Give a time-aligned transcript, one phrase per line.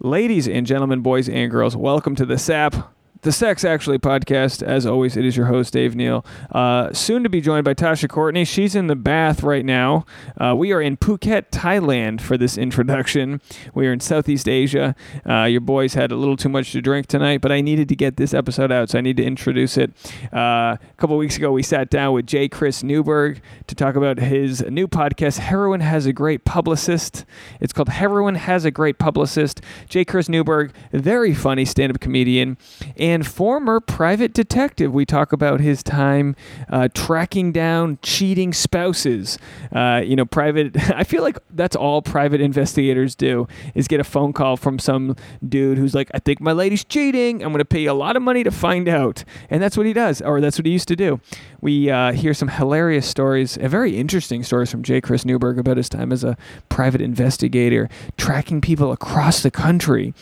[0.00, 2.72] Ladies and gentlemen, boys and girls, welcome to the SAP,
[3.22, 4.62] the Sex Actually podcast.
[4.62, 6.24] As always, it is your host, Dave Neal.
[6.52, 8.44] Uh, soon to be joined by Tasha Courtney.
[8.44, 10.06] She's in the bath right now.
[10.40, 13.40] Uh, we are in Phuket, Thailand for this introduction.
[13.74, 14.94] We are in Southeast Asia.
[15.28, 17.96] Uh, your boys had a little too much to drink tonight, but I needed to
[17.96, 19.92] get this episode out, so I need to introduce it.
[20.32, 22.48] Uh, a couple weeks ago, we sat down with J.
[22.48, 27.24] Chris Newberg to talk about his new podcast, Heroin Has a Great Publicist.
[27.60, 29.60] It's called Heroin Has a Great Publicist.
[29.88, 30.04] J.
[30.04, 32.56] Chris Newberg, very funny stand up comedian
[33.22, 34.92] former private detective.
[34.92, 36.36] We talk about his time
[36.68, 39.38] uh, tracking down cheating spouses.
[39.72, 40.76] Uh, you know, private.
[40.94, 45.16] I feel like that's all private investigators do is get a phone call from some
[45.46, 47.42] dude who's like, "I think my lady's cheating.
[47.42, 49.86] I'm going to pay you a lot of money to find out," and that's what
[49.86, 51.20] he does, or that's what he used to do.
[51.60, 55.00] We uh, hear some hilarious stories, very interesting stories from J.
[55.00, 56.36] Chris Newberg about his time as a
[56.68, 60.14] private investigator, tracking people across the country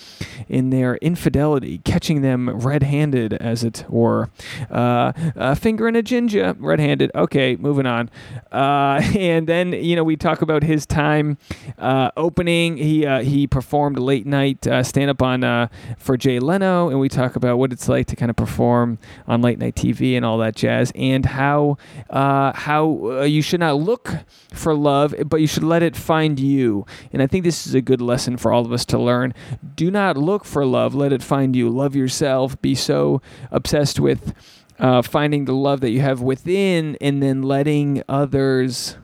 [0.49, 4.29] in their infidelity, catching them red-handed, as it were.
[4.71, 7.11] Uh, a finger in a ginger, red-handed.
[7.15, 8.11] Okay, moving on.
[8.53, 11.39] Uh, and then you know we talk about his time
[11.79, 12.77] uh, opening.
[12.77, 17.09] He uh, he performed late night uh, stand-up on uh, for Jay Leno, and we
[17.09, 20.37] talk about what it's like to kind of perform on late night TV and all
[20.39, 21.79] that jazz, and how
[22.11, 24.17] how you should not look
[24.53, 26.85] for love, but you should let it find you.
[27.13, 29.33] And I think this is a good lesson for all of us to learn.
[29.75, 31.71] Do not look for love; let it find you.
[31.71, 32.61] Love yourself.
[32.67, 33.23] Be so
[33.53, 34.35] obsessed with
[34.81, 38.97] uh, finding the love that you have within, and then letting others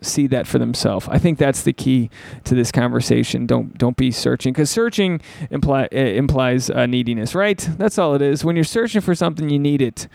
[0.00, 1.08] see that for themselves.
[1.10, 2.08] I think that's the key
[2.44, 3.46] to this conversation.
[3.46, 7.58] Don't don't be searching because searching imply, uh, implies uh, neediness, right?
[7.78, 8.44] That's all it is.
[8.44, 10.06] When you're searching for something, you need it.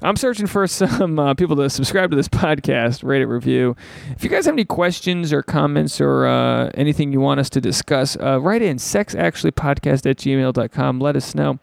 [0.00, 3.74] I'm searching for some uh, people to subscribe to this podcast, rate it, review.
[4.10, 7.60] If you guys have any questions or comments or uh, anything you want us to
[7.60, 11.00] discuss, uh, write in sexactuallypodcast at gmail.com.
[11.00, 11.58] Let us know.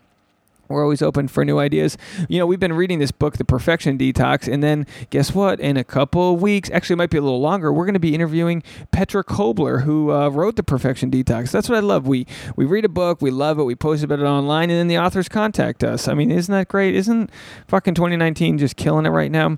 [0.70, 1.98] We're always open for new ideas.
[2.28, 5.60] You know, we've been reading this book, The Perfection Detox, and then guess what?
[5.60, 8.00] In a couple of weeks, actually, it might be a little longer, we're going to
[8.00, 8.62] be interviewing
[8.92, 11.52] Petra Kobler, who uh, wrote The Perfection Detox.
[11.52, 12.08] That's what I love.
[12.08, 14.88] We we read a book, we love it, we post about it online, and then
[14.88, 16.08] the authors contact us.
[16.08, 16.96] I mean, isn't that great?
[16.96, 17.32] Isn't
[17.68, 19.58] fucking 2019 just killing it right now?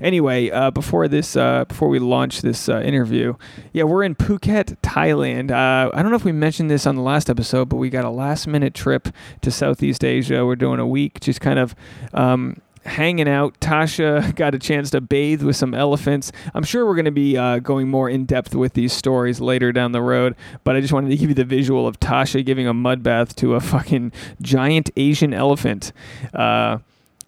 [0.00, 3.34] Anyway, uh, before this, uh, before we launch this uh, interview,
[3.72, 5.50] yeah, we're in Phuket, Thailand.
[5.50, 8.04] Uh, I don't know if we mentioned this on the last episode, but we got
[8.04, 9.08] a last minute trip
[9.42, 10.37] to Southeast Asia.
[10.46, 11.74] We're doing a week, just kind of.
[12.14, 13.58] Um, hanging out.
[13.60, 16.32] Tasha got a chance to bathe with some elephants.
[16.54, 19.72] I'm sure we're going to be uh, going more in depth with these stories later
[19.72, 20.34] down the road,
[20.64, 23.36] but I just wanted to give you the visual of Tasha giving a mud bath
[23.36, 25.92] to a fucking giant Asian elephant.
[26.32, 26.78] Uh,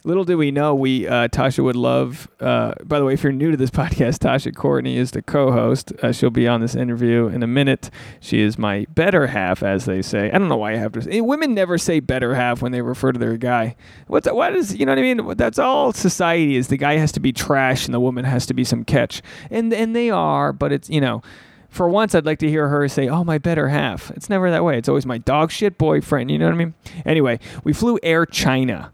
[0.02, 2.26] Little did we know, we uh, Tasha would love.
[2.40, 5.92] Uh, by the way, if you're new to this podcast, Tasha Courtney is the co-host.
[6.02, 7.90] Uh, she'll be on this interview in a minute.
[8.18, 10.30] She is my better half, as they say.
[10.30, 11.02] I don't know why I have to.
[11.02, 13.76] Say, women never say better half when they refer to their guy.
[14.06, 15.36] What's that, what is you know what I mean?
[15.36, 16.68] That's all society is.
[16.68, 19.72] The guy has to be trash and the woman has to be some catch, and
[19.74, 20.54] and they are.
[20.54, 21.22] But it's you know
[21.70, 24.64] for once, I'd like to hear her say, "Oh, my better half." It's never that
[24.64, 24.76] way.
[24.76, 26.30] It's always my dog shit boyfriend.
[26.30, 26.74] You know what I mean?
[27.04, 28.92] Anyway, we flew Air China.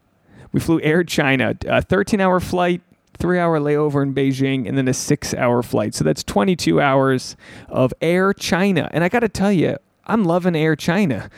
[0.56, 2.80] We flew Air China, a 13-hour flight,
[3.18, 5.94] three-hour layover in Beijing, and then a six-hour flight.
[5.94, 7.36] So that's 22 hours
[7.68, 8.88] of Air China.
[8.90, 11.28] And I got to tell you, I'm loving Air China.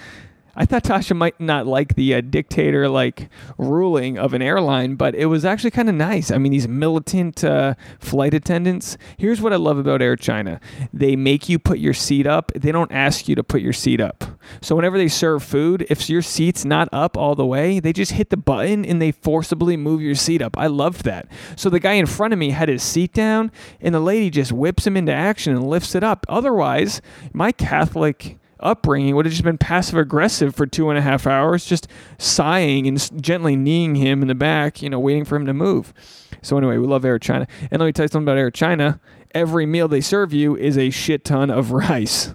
[0.58, 5.14] I thought Tasha might not like the uh, dictator like ruling of an airline, but
[5.14, 6.32] it was actually kind of nice.
[6.32, 8.98] I mean, these militant uh, flight attendants.
[9.16, 10.60] Here's what I love about Air China
[10.92, 14.00] they make you put your seat up, they don't ask you to put your seat
[14.00, 14.24] up.
[14.60, 18.12] So whenever they serve food, if your seat's not up all the way, they just
[18.12, 20.58] hit the button and they forcibly move your seat up.
[20.58, 21.28] I loved that.
[21.54, 24.50] So the guy in front of me had his seat down, and the lady just
[24.50, 26.26] whips him into action and lifts it up.
[26.28, 27.00] Otherwise,
[27.32, 31.64] my Catholic upbringing would have just been passive aggressive for two and a half hours,
[31.64, 31.88] just
[32.18, 35.92] sighing and gently kneeing him in the back, you know, waiting for him to move.
[36.42, 37.46] So anyway, we love Air China.
[37.70, 39.00] And let me tell you something about Air China.
[39.34, 42.34] Every meal they serve you is a shit ton of rice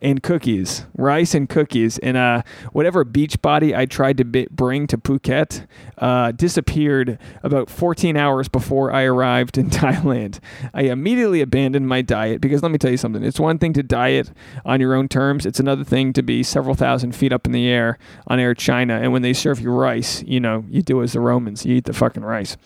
[0.00, 2.42] and cookies, rice and cookies, and uh,
[2.72, 5.66] whatever beach body I tried to bi- bring to Phuket
[5.98, 10.38] uh, disappeared about 14 hours before I arrived in Thailand.
[10.72, 13.24] I immediately abandoned my diet because let me tell you something.
[13.24, 14.30] It's one thing to diet
[14.64, 15.44] on your own terms.
[15.44, 17.98] It's another thing to be several thousand feet up in the air
[18.28, 21.20] on Air China, and when they serve you rice, you know, you do as the
[21.20, 22.56] Romans, you eat the fucking rice.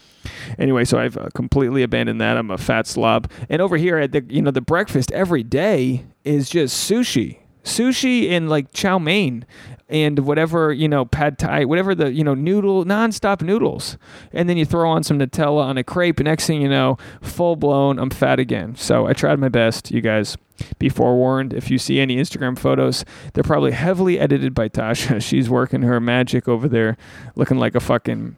[0.59, 2.37] Anyway, so I've uh, completely abandoned that.
[2.37, 3.31] I'm a fat slob.
[3.49, 7.39] And over here at the you know the breakfast every day is just sushi.
[7.65, 9.47] sushi and like chow mein
[9.89, 13.97] and whatever you know pad thai whatever the you know noodle nonstop noodles.
[14.33, 16.21] And then you throw on some nutella on a crepe.
[16.21, 18.77] Next thing you know full blown i'm fat again.
[18.77, 20.37] So i tried my best you guys.
[20.79, 25.21] Be forewarned if you see any instagram photos they're probably heavily edited by tasha.
[25.29, 26.97] She's working her magic over there
[27.37, 28.37] looking like a fucking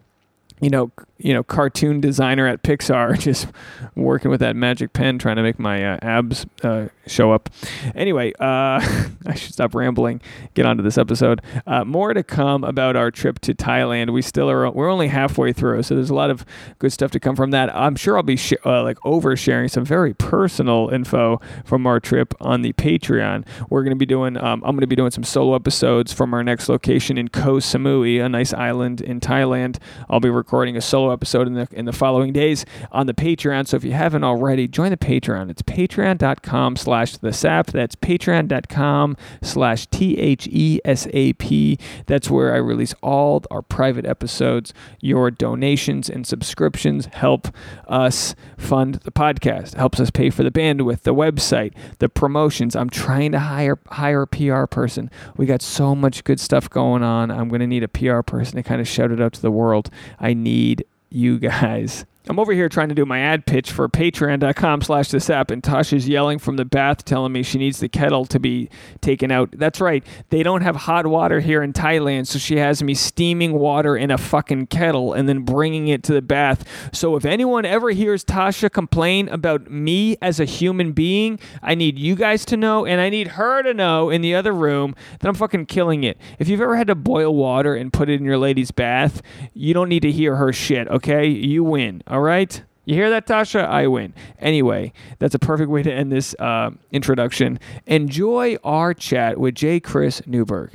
[0.60, 0.90] you know,
[1.24, 3.48] you know, cartoon designer at Pixar, just
[3.96, 7.48] working with that magic pen, trying to make my uh, abs uh, show up.
[7.94, 8.78] Anyway, uh,
[9.26, 10.20] I should stop rambling.
[10.52, 11.40] Get on to this episode.
[11.66, 14.12] Uh, more to come about our trip to Thailand.
[14.12, 14.70] We still are.
[14.70, 16.44] We're only halfway through, so there's a lot of
[16.78, 17.74] good stuff to come from that.
[17.74, 22.34] I'm sure I'll be sh- uh, like oversharing some very personal info from our trip
[22.38, 23.46] on the Patreon.
[23.70, 24.36] We're going to be doing.
[24.36, 27.56] Um, I'm going to be doing some solo episodes from our next location in Koh
[27.56, 29.78] Samui, a nice island in Thailand.
[30.10, 33.66] I'll be recording a solo episode in the in the following days on the Patreon.
[33.66, 35.50] So if you haven't already, join the Patreon.
[35.50, 37.68] It's patreon.com slash the sap.
[37.68, 41.78] That's patreon.com slash T H E S A P.
[42.06, 44.74] That's where I release all our private episodes.
[45.00, 47.48] Your donations and subscriptions help
[47.88, 52.76] us fund the podcast, helps us pay for the bandwidth, the website, the promotions.
[52.76, 55.10] I'm trying to hire hire a PR person.
[55.36, 57.30] We got so much good stuff going on.
[57.30, 59.50] I'm going to need a PR person to kind of shout it out to the
[59.50, 59.90] world.
[60.18, 60.84] I need
[61.14, 62.04] you guys.
[62.26, 65.62] I'm over here trying to do my ad pitch for patreon.com slash the sap, and
[65.62, 68.70] Tasha's yelling from the bath telling me she needs the kettle to be
[69.02, 69.50] taken out.
[69.52, 70.02] That's right.
[70.30, 74.10] They don't have hot water here in Thailand, so she has me steaming water in
[74.10, 76.64] a fucking kettle and then bringing it to the bath.
[76.94, 81.98] So if anyone ever hears Tasha complain about me as a human being, I need
[81.98, 85.28] you guys to know, and I need her to know in the other room that
[85.28, 86.16] I'm fucking killing it.
[86.38, 89.20] If you've ever had to boil water and put it in your lady's bath,
[89.52, 91.26] you don't need to hear her shit, okay?
[91.26, 92.02] You win.
[92.14, 92.62] All right?
[92.84, 93.66] You hear that, Tasha?
[93.66, 94.14] I win.
[94.38, 97.58] Anyway, that's a perfect way to end this uh, introduction.
[97.86, 99.80] Enjoy our chat with J.
[99.80, 100.70] Chris Newberg.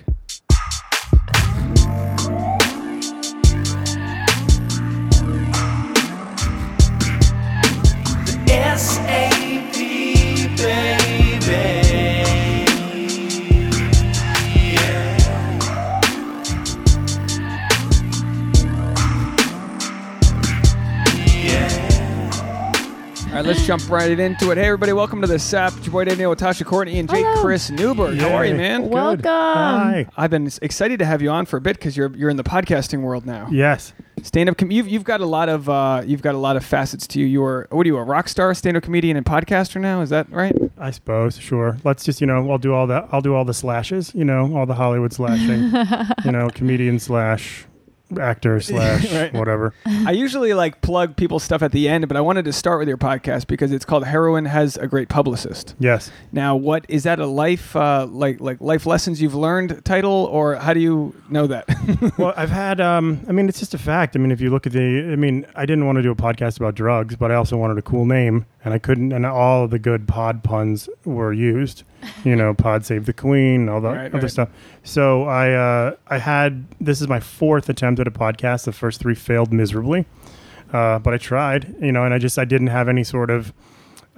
[23.39, 24.57] Right, let's jump right into it.
[24.57, 25.77] Hey, everybody, welcome to the SAP.
[25.77, 27.21] It's your boy Daniel Neal with Tasha Courtney and J.
[27.21, 27.41] Hello.
[27.41, 28.17] Chris Newberg.
[28.19, 28.57] How are you, Yay.
[28.57, 28.89] man?
[28.89, 29.23] Welcome.
[29.23, 30.07] Hi.
[30.17, 32.43] I've been excited to have you on for a bit because you're you're in the
[32.43, 33.47] podcasting world now.
[33.49, 33.93] Yes.
[34.23, 36.65] Stand up, com- you've you've got a lot of uh, you've got a lot of
[36.65, 37.27] facets to you.
[37.27, 40.01] You're what are you a rock star, stand up comedian, and podcaster now?
[40.01, 40.53] Is that right?
[40.77, 41.37] I suppose.
[41.37, 41.77] Sure.
[41.85, 43.07] Let's just, you know, I'll do all that.
[43.13, 45.71] I'll do all the slashes, you know, all the Hollywood slashing,
[46.25, 47.65] you know, comedian slash
[48.19, 49.33] actor slash Right.
[49.33, 49.73] whatever.
[49.85, 52.87] I usually like plug people's stuff at the end, but I wanted to start with
[52.87, 55.75] your podcast because it's called Heroin Has a Great Publicist.
[55.79, 56.11] Yes.
[56.31, 60.55] Now, what is that a life uh, like like life lessons you've learned title, or
[60.55, 61.65] how do you know that?
[62.17, 64.15] well, I've had, um, I mean, it's just a fact.
[64.15, 66.15] I mean, if you look at the, I mean, I didn't want to do a
[66.15, 69.63] podcast about drugs, but I also wanted a cool name, and I couldn't, and all
[69.63, 71.83] of the good pod puns were used.
[72.23, 74.31] You know, Pod Save the Queen, all the Right, other right.
[74.31, 74.49] stuff.
[74.83, 78.65] So I, uh, I had, this is my fourth attempt at a podcast.
[78.65, 80.05] The first three failed miserably,
[80.73, 83.53] uh, but I tried, you know, and I just, I didn't have any sort of,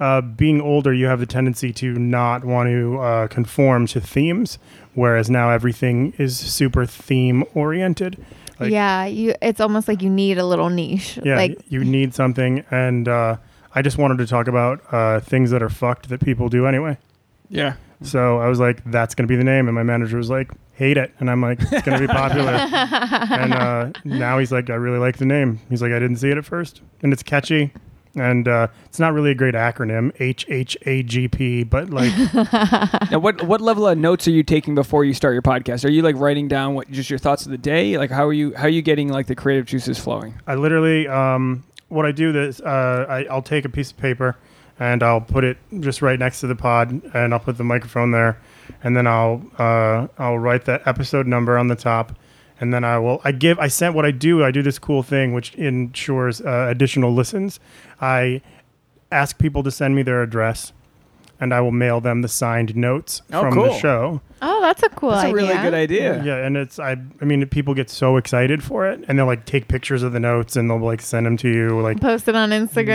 [0.00, 4.58] uh, being older, you have the tendency to not want to uh, conform to themes,
[4.94, 8.24] whereas now everything is super theme oriented.
[8.58, 9.34] Like, yeah, you.
[9.40, 11.18] It's almost like you need a little niche.
[11.24, 13.36] yeah, like you need something, and uh,
[13.74, 16.98] I just wanted to talk about uh, things that are fucked that people do anyway.
[17.48, 17.74] yeah.
[18.04, 20.50] So I was like, "That's going to be the name," and my manager was like,
[20.72, 24.70] "Hate it," and I'm like, "It's going to be popular." and uh, now he's like,
[24.70, 27.22] "I really like the name." He's like, "I didn't see it at first, and it's
[27.22, 27.72] catchy."
[28.16, 32.12] And uh, it's not really a great acronym, H H A G P, but like
[33.12, 35.84] Now, what what level of notes are you taking before you start your podcast?
[35.84, 37.96] Are you like writing down what just your thoughts of the day?
[37.98, 40.34] Like how are you how are you getting like the creative juices flowing?
[40.46, 41.62] I literally, um,
[41.92, 44.36] what I do is uh, I, I'll take a piece of paper
[44.78, 48.10] and I'll put it just right next to the pod, and I'll put the microphone
[48.10, 48.40] there,
[48.82, 52.16] and then I'll uh, I'll write that episode number on the top,
[52.58, 55.02] and then I will I give I sent what I do I do this cool
[55.02, 57.60] thing which ensures uh, additional listens.
[58.00, 58.40] I
[59.12, 60.72] ask people to send me their address,
[61.42, 63.64] and I will mail them the signed notes Oh, from cool.
[63.64, 64.20] the show.
[64.40, 65.32] oh, that's a cool That's idea.
[65.32, 66.22] a really good idea.
[66.24, 69.44] Yeah, and it's I I mean people get so excited for it, and they'll like
[69.44, 72.36] take pictures of the notes and they'll like send them to you like Post it
[72.36, 72.86] on Instagram.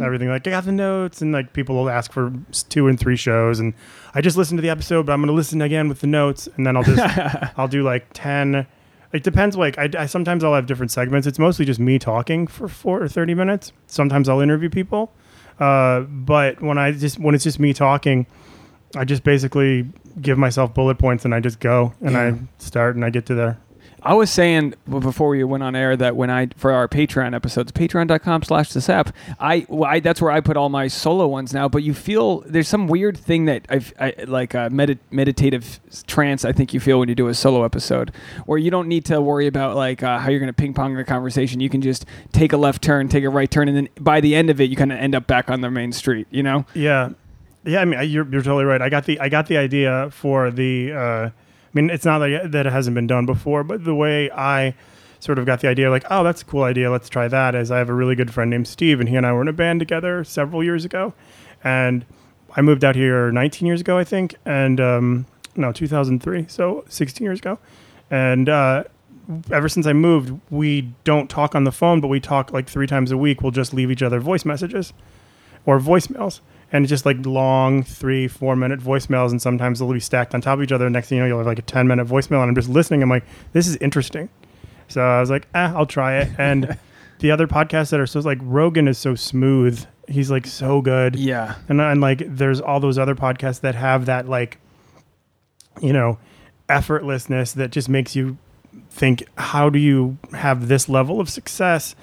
[0.00, 2.32] yeah, everything like I got the notes, and like people will ask for
[2.68, 3.72] two and three shows, and
[4.14, 6.66] I just listened to the episode, but I'm gonna listen again with the notes, and
[6.66, 7.00] then I'll just
[7.58, 8.66] I'll do like ten.
[9.12, 9.56] It depends.
[9.56, 11.26] Like I, I sometimes I'll have different segments.
[11.26, 13.72] It's mostly just me talking for four or thirty minutes.
[13.86, 15.12] Sometimes I'll interview people,
[15.62, 18.26] uh, but when I just when it's just me talking,
[18.96, 19.86] I just basically
[20.20, 22.20] give myself bullet points and I just go and Yeah.
[22.20, 23.58] I start and I get to there.
[24.04, 27.70] I was saying before we went on air that when I for our Patreon episodes,
[27.70, 31.54] patreon.com slash the sap, I, well, I that's where I put all my solo ones
[31.54, 31.68] now.
[31.68, 36.44] But you feel there's some weird thing that I've I, like a medit- meditative trance.
[36.44, 38.12] I think you feel when you do a solo episode,
[38.46, 40.94] where you don't need to worry about like uh, how you're going to ping pong
[40.94, 41.60] the conversation.
[41.60, 44.34] You can just take a left turn, take a right turn, and then by the
[44.34, 46.26] end of it, you kind of end up back on the main street.
[46.30, 46.66] You know?
[46.74, 47.10] Yeah,
[47.64, 47.80] yeah.
[47.80, 48.82] I mean, you're you're totally right.
[48.82, 50.92] I got the I got the idea for the.
[50.92, 51.30] Uh,
[51.74, 54.74] mean, it's not that that it hasn't been done before, but the way I
[55.20, 56.90] sort of got the idea, like, oh, that's a cool idea.
[56.90, 57.54] Let's try that.
[57.54, 59.48] Is I have a really good friend named Steve, and he and I were in
[59.48, 61.14] a band together several years ago,
[61.62, 62.04] and
[62.56, 65.26] I moved out here 19 years ago, I think, and um,
[65.56, 67.58] no, 2003, so 16 years ago,
[68.10, 68.48] and.
[68.48, 68.84] Uh,
[69.52, 72.88] Ever since I moved, we don't talk on the phone, but we talk like three
[72.88, 73.40] times a week.
[73.40, 74.92] We'll just leave each other voice messages
[75.64, 76.40] or voicemails.
[76.72, 80.40] And it's just like long three, four minute voicemails, and sometimes they'll be stacked on
[80.40, 80.88] top of each other.
[80.88, 83.02] Next thing you know, you'll have like a 10 minute voicemail, and I'm just listening.
[83.02, 84.28] I'm like, this is interesting.
[84.88, 86.30] So I was like, ah, I'll try it.
[86.38, 86.78] And
[87.18, 89.84] the other podcasts that are so like Rogan is so smooth.
[90.08, 91.16] He's like so good.
[91.16, 91.56] Yeah.
[91.68, 94.58] And, and like there's all those other podcasts that have that like,
[95.80, 96.18] you know,
[96.68, 98.38] effortlessness that just makes you
[98.90, 101.94] think, how do you have this level of success?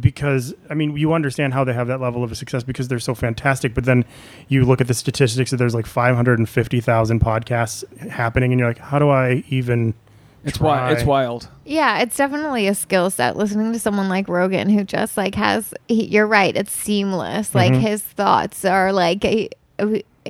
[0.00, 3.14] Because I mean, you understand how they have that level of success because they're so
[3.14, 3.74] fantastic.
[3.74, 4.04] But then
[4.48, 8.98] you look at the statistics that there's like 550,000 podcasts happening, and you're like, how
[8.98, 9.92] do I even?
[10.42, 10.68] It's try?
[10.68, 10.92] wild.
[10.98, 11.48] It's wild.
[11.64, 13.36] Yeah, it's definitely a skill set.
[13.36, 17.54] Listening to someone like Rogan, who just like has, he, you're right, it's seamless.
[17.54, 17.80] Like Mhm.
[17.80, 19.50] his thoughts are like he,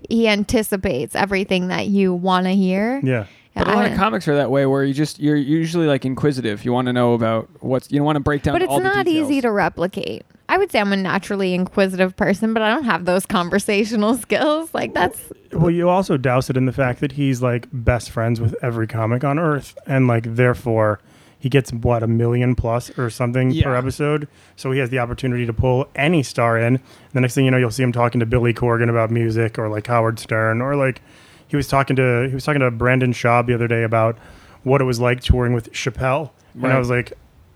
[0.08, 3.00] he anticipates everything that you want to hear.
[3.02, 3.26] Yeah.
[3.54, 6.64] But a lot of comics are that way, where you just you're usually like inquisitive.
[6.64, 8.54] You want to know about what's you want to break down.
[8.54, 9.30] but it's all not details.
[9.30, 10.24] easy to replicate.
[10.48, 14.74] I would say I'm a naturally inquisitive person, but I don't have those conversational skills.
[14.74, 18.40] Like that's Well, you also douse it in the fact that he's like best friends
[18.40, 21.00] with every comic on Earth, and like therefore
[21.38, 24.26] he gets what a million plus or something per episode.
[24.56, 26.80] So he has the opportunity to pull any star in.
[27.12, 29.68] The next thing you know, you'll see him talking to Billy Corgan about music, or
[29.68, 31.02] like Howard Stern, or like
[31.48, 34.16] he was talking to he was talking to Brandon Shaw the other day about
[34.62, 37.12] what it was like touring with Chappelle, and I was like,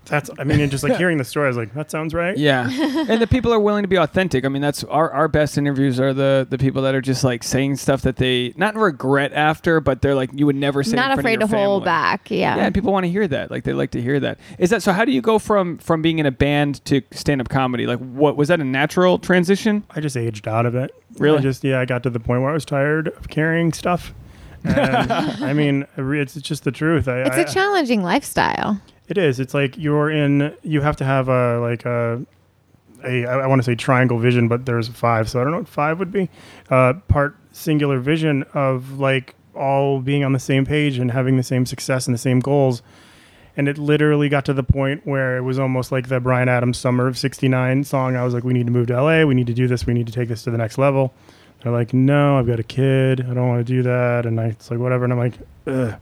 [0.08, 2.36] that's I mean, and just like hearing the story, I was like, that sounds right.
[2.36, 2.68] Yeah,
[3.08, 4.44] and the people are willing to be authentic.
[4.44, 7.42] I mean, that's our, our best interviews are the the people that are just like
[7.42, 10.90] saying stuff that they not regret after, but they're like you would never say.
[10.90, 12.30] in not front of afraid your to hold back.
[12.30, 12.56] Yeah.
[12.56, 13.50] Yeah, and people want to hear that.
[13.50, 14.38] Like they like to hear that.
[14.58, 14.92] Is that so?
[14.92, 17.86] How do you go from from being in a band to stand up comedy?
[17.86, 19.84] Like, what was that a natural transition?
[19.90, 20.94] I just aged out of it.
[21.18, 21.38] Really?
[21.38, 24.14] I just yeah, I got to the point where I was tired of carrying stuff.
[24.64, 27.08] And I mean, it's just the truth.
[27.08, 28.80] I, it's I, a challenging lifestyle.
[29.08, 29.40] It is.
[29.40, 30.54] It's like you're in.
[30.62, 32.24] You have to have a like a.
[33.04, 35.68] A, I want to say triangle vision, but there's five, so I don't know what
[35.68, 36.28] five would be.
[36.68, 41.44] Uh, part singular vision of like all being on the same page and having the
[41.44, 42.82] same success and the same goals.
[43.56, 46.76] And it literally got to the point where it was almost like the Bryan Adams
[46.76, 48.16] Summer of '69 song.
[48.16, 49.24] I was like, "We need to move to LA.
[49.24, 49.86] We need to do this.
[49.86, 51.14] We need to take this to the next level."
[51.62, 53.20] They're like, "No, I've got a kid.
[53.20, 55.04] I don't want to do that." And I, it's like, whatever.
[55.04, 55.34] And I'm like,
[55.66, 55.94] Ugh.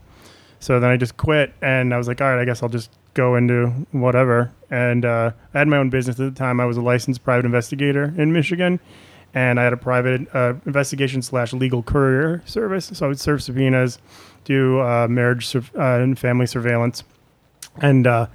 [0.59, 2.91] So then I just quit, and I was like, "All right, I guess I'll just
[3.13, 6.59] go into whatever." And uh, I had my own business at the time.
[6.59, 8.79] I was a licensed private investigator in Michigan,
[9.33, 12.89] and I had a private uh, investigation slash legal courier service.
[12.93, 13.99] So I would serve subpoenas,
[14.45, 17.03] do uh, marriage sur- uh, and family surveillance,
[17.79, 18.27] and uh,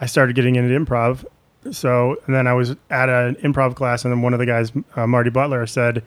[0.00, 1.24] I started getting into improv.
[1.70, 5.06] So then I was at an improv class, and then one of the guys, uh,
[5.06, 6.02] Marty Butler, said,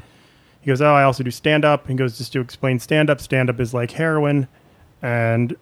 [0.61, 3.21] "He goes, oh, I also do stand up." He goes, "Just to explain stand up,
[3.21, 4.47] stand up is like heroin,
[5.03, 5.55] and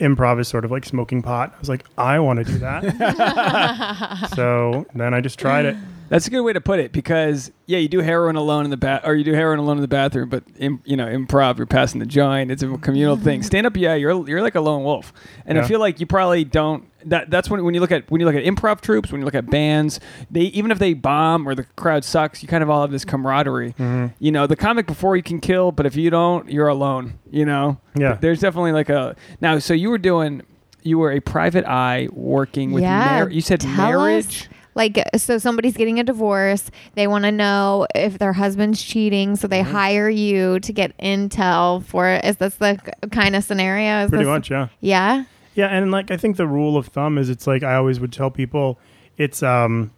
[0.00, 4.30] improv is sort of like smoking pot." I was like, "I want to do that."
[4.34, 5.76] so then I just tried it.
[6.08, 8.76] That's a good way to put it because yeah, you do heroin alone in the
[8.76, 11.66] bath, or you do heroin alone in the bathroom, but im- you know, improv, you're
[11.66, 12.50] passing the joint.
[12.50, 13.42] It's a communal thing.
[13.42, 15.12] Stand up, yeah, you're you're like a lone wolf,
[15.44, 16.84] and I feel like you probably don't.
[17.06, 19.24] That that's when when you look at when you look at improv troops, when you
[19.24, 22.70] look at bands, they even if they bomb or the crowd sucks, you kind of
[22.70, 23.72] all have this camaraderie.
[23.72, 24.06] Mm-hmm.
[24.18, 27.18] You know, the comic before you can kill, but if you don't, you're alone.
[27.30, 28.14] You know, Yeah.
[28.20, 29.58] There's definitely like a now.
[29.58, 30.42] So you were doing.
[30.82, 32.84] You were a private eye working with.
[32.84, 33.18] yeah.
[33.22, 34.42] mar- you said marriage.
[34.42, 34.48] us.
[34.76, 36.70] Like, so somebody's getting a divorce.
[36.94, 39.34] They want to know if their husband's cheating.
[39.34, 39.72] So they Mm-hmm.
[39.72, 42.24] hire you to get intel for it.
[42.24, 42.78] Is this the
[43.10, 44.04] kind of scenario?
[44.04, 44.68] Is Pretty this- much, yeah.
[44.80, 45.24] Yeah.
[45.54, 48.12] Yeah, and like I think the rule of thumb is it's like I always would
[48.12, 48.78] tell people
[49.16, 49.90] it's um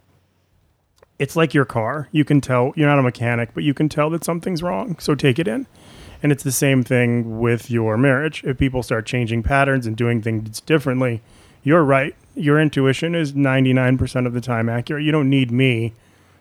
[1.18, 2.08] it's like your car.
[2.12, 4.96] You can tell you're not a mechanic, but you can tell that something's wrong.
[5.00, 5.66] So take it in.
[6.22, 8.44] And it's the same thing with your marriage.
[8.44, 11.22] If people start changing patterns and doing things differently,
[11.64, 12.14] you're right.
[12.38, 15.04] Your intuition is 99% of the time accurate.
[15.04, 15.92] You don't need me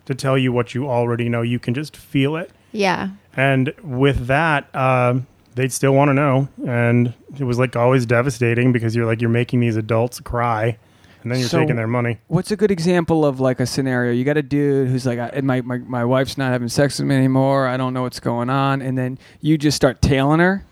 [0.06, 1.42] to tell you what you already know.
[1.42, 2.50] You can just feel it.
[2.72, 3.10] Yeah.
[3.36, 8.72] And with that, um, they'd still want to know, and it was like always devastating
[8.72, 10.76] because you're like you're making these adults cry,
[11.22, 12.18] and then you're So- taking their money.
[12.28, 14.12] What's a good example of like a scenario?
[14.12, 17.08] You got a dude who's like, I, my, my my wife's not having sex with
[17.08, 17.66] me anymore.
[17.66, 20.64] I don't know what's going on, and then you just start tailing her.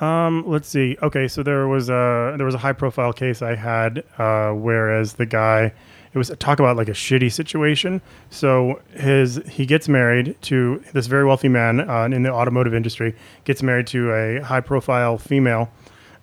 [0.00, 0.96] Um, let's see.
[1.02, 5.14] Okay, so there was a there was a high profile case I had, uh, whereas
[5.14, 5.72] the guy,
[6.12, 8.02] it was talk about like a shitty situation.
[8.28, 13.14] So his he gets married to this very wealthy man uh, in the automotive industry.
[13.44, 15.70] Gets married to a high profile female,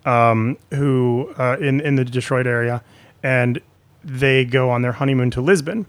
[0.05, 2.83] um, who uh, in in the Detroit area,
[3.23, 3.59] and
[4.03, 5.87] they go on their honeymoon to Lisbon.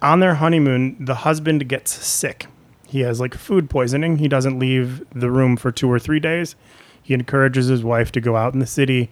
[0.00, 2.46] On their honeymoon, the husband gets sick.
[2.88, 4.16] He has like food poisoning.
[4.16, 6.56] He doesn't leave the room for two or three days.
[7.02, 9.10] He encourages his wife to go out in the city,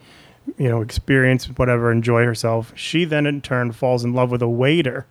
[0.58, 2.72] you know, experience whatever, enjoy herself.
[2.74, 5.06] She then in turn falls in love with a waiter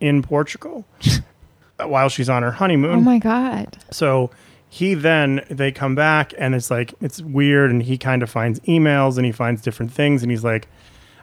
[0.00, 0.84] in Portugal
[1.84, 2.98] while she's on her honeymoon.
[2.98, 3.76] Oh my god.
[3.90, 4.30] So
[4.68, 8.60] he then they come back and it's like it's weird and he kind of finds
[8.60, 10.68] emails and he finds different things and he's like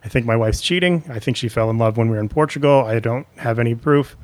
[0.04, 1.04] I think my wife's cheating.
[1.10, 2.84] I think she fell in love when we were in Portugal.
[2.86, 4.18] I don't have any proof.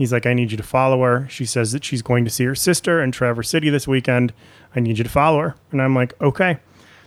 [0.00, 1.28] He's like I need you to follow her.
[1.28, 4.32] She says that she's going to see her sister in Traverse City this weekend.
[4.74, 5.56] I need you to follow her.
[5.72, 6.58] And I'm like, "Okay."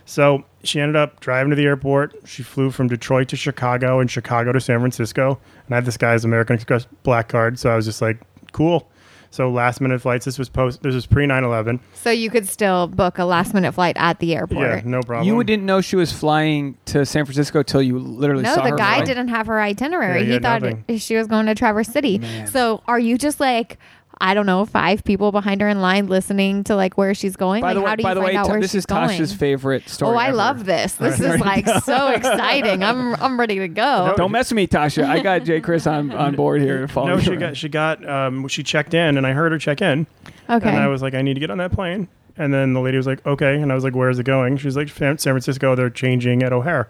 [0.04, 2.14] So she ended up driving to the airport.
[2.24, 5.40] She flew from Detroit to Chicago and Chicago to San Francisco.
[5.66, 7.58] And I had this guy's American Express black card.
[7.58, 8.20] So I was just like,
[8.52, 8.88] cool.
[9.34, 10.24] So last minute flights.
[10.24, 10.82] This was post.
[10.82, 11.80] This was pre 9 11.
[11.94, 14.68] So you could still book a last minute flight at the airport.
[14.68, 15.26] Yeah, no problem.
[15.26, 18.70] You didn't know she was flying to San Francisco till you literally No, saw the
[18.70, 19.04] her guy fly.
[19.04, 20.20] didn't have her itinerary.
[20.20, 20.98] Yeah, he he thought nothing.
[20.98, 22.18] she was going to Traverse City.
[22.18, 22.46] Man.
[22.46, 23.78] So are you just like
[24.20, 27.62] I don't know, five people behind her in line listening to like where she's going?
[27.62, 28.78] By like, the way, how do you by find way, out Ta- where this she's
[28.80, 29.08] is going?
[29.08, 30.14] Tasha's favorite story.
[30.14, 30.36] Oh, I ever.
[30.36, 30.94] love this.
[30.98, 32.82] This is like so exciting.
[32.82, 34.14] I'm I'm ready to go.
[34.16, 35.04] Don't mess with me, Tasha.
[35.04, 35.60] I got J.
[35.60, 37.08] Chris on, on board here to follow.
[37.08, 37.40] No, she around.
[37.40, 40.06] got she got um she checked in and I heard her check in
[40.48, 40.68] Okay.
[40.68, 42.96] and I was like I need to get on that plane and then the lady
[42.96, 44.56] was like okay and I was like where is it going?
[44.56, 45.74] She's like San San Francisco.
[45.74, 46.88] They're changing at O'Hare.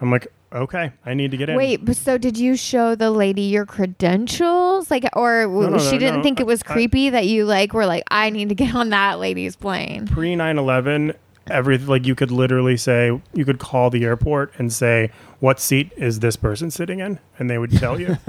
[0.00, 1.56] I'm like okay, I need to get in.
[1.56, 4.90] Wait, so did you show the lady your credentials?
[4.90, 7.72] Like, or No, no, she no, didn't think it was I- creepy that you like
[7.72, 10.06] were like, I need to get on that lady's plane.
[10.06, 11.14] pre 9/11
[11.48, 15.90] every like you could literally say you could call the airport and say what seat
[15.96, 18.16] is this person sitting in and they would tell you.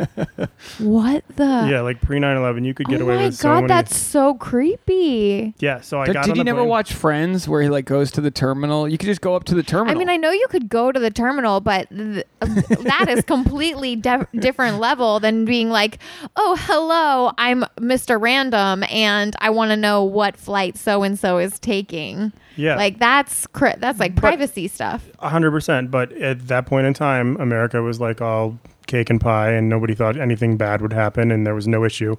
[0.79, 1.67] What the?
[1.69, 3.61] yeah, like pre 9/11 you could get oh away my with so Oh my god,
[3.61, 5.53] many that's so creepy.
[5.59, 6.69] Yeah, so I Did, got did on you the never plane.
[6.69, 8.87] watch Friends where he like goes to the terminal?
[8.87, 9.95] You could just go up to the terminal.
[9.95, 13.95] I mean, I know you could go to the terminal, but th- that is completely
[13.95, 15.99] de- different level than being like,
[16.35, 18.19] "Oh, hello, I'm Mr.
[18.21, 22.75] Random, and I want to know what flight so and so is taking." Yeah.
[22.75, 25.09] Like that's cri- that's like privacy stuff.
[25.19, 25.91] A hundred percent.
[25.91, 29.95] But at that point in time, America was like all cake and pie, and nobody
[29.95, 32.15] thought anything bad would happen, and there was no issue.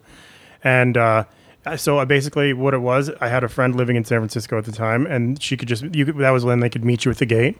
[0.65, 1.25] And uh,
[1.77, 4.65] so I basically, what it was, I had a friend living in San Francisco at
[4.65, 7.11] the time, and she could just you could, that was when they could meet you
[7.11, 7.59] at the gate.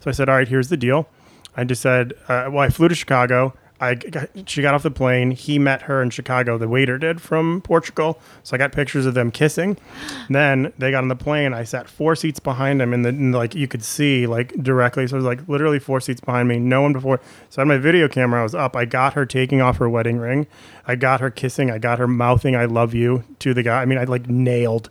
[0.00, 1.08] So I said, all right, here's the deal.
[1.56, 3.54] I just said, uh, well, I flew to Chicago.
[3.80, 5.30] I got, she got off the plane.
[5.30, 6.58] He met her in Chicago.
[6.58, 8.20] The waiter did from Portugal.
[8.42, 9.78] So I got pictures of them kissing.
[10.28, 11.54] Then they got on the plane.
[11.54, 15.06] I sat four seats behind him, and then like you could see like directly.
[15.06, 16.58] So it was like literally four seats behind me.
[16.58, 17.20] No one before.
[17.48, 18.40] So I had my video camera.
[18.40, 18.76] I was up.
[18.76, 20.46] I got her taking off her wedding ring.
[20.86, 21.70] I got her kissing.
[21.70, 23.80] I got her mouthing "I love you" to the guy.
[23.80, 24.90] I mean, I like nailed.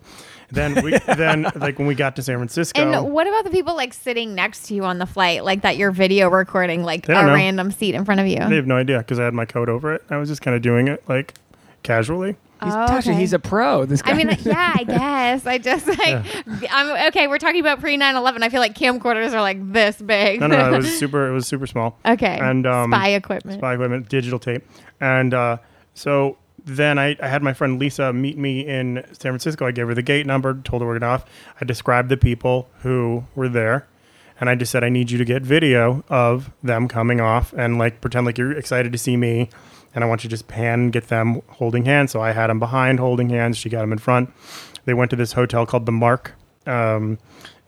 [0.51, 2.79] Then we then like when we got to San Francisco.
[2.81, 5.77] And what about the people like sitting next to you on the flight, like that
[5.77, 7.33] you're video recording, like a know.
[7.33, 8.39] random seat in front of you?
[8.39, 10.03] They have no idea because I had my coat over it.
[10.09, 11.35] I was just kind of doing it like
[11.83, 12.35] casually.
[12.63, 13.13] he's, Oh, Tasha, okay.
[13.15, 13.85] he's a pro.
[13.85, 14.11] This guy.
[14.11, 15.45] I mean, yeah, I guess.
[15.45, 16.25] I just like,
[16.71, 17.27] I'm okay.
[17.27, 18.43] We're talking about pre 9 11.
[18.43, 20.39] I feel like camcorders are like this big.
[20.41, 21.29] No, no, it was super.
[21.29, 21.97] It was super small.
[22.05, 22.37] okay.
[22.41, 23.59] And um, spy equipment.
[23.59, 24.63] spy equipment, digital tape,
[24.99, 25.57] and uh,
[25.93, 26.37] so
[26.69, 29.65] then I, I had my friend Lisa meet me in San Francisco.
[29.65, 31.25] I gave her the gate number, told her we're getting off.
[31.59, 33.87] I described the people who were there,
[34.39, 37.77] and I just said I need you to get video of them coming off and
[37.77, 39.49] like pretend like you're excited to see me,
[39.93, 42.11] and I want you to just pan get them holding hands.
[42.11, 43.57] So I had them behind holding hands.
[43.57, 44.33] She got them in front.
[44.85, 46.33] They went to this hotel called the Mark.
[46.65, 47.19] Um,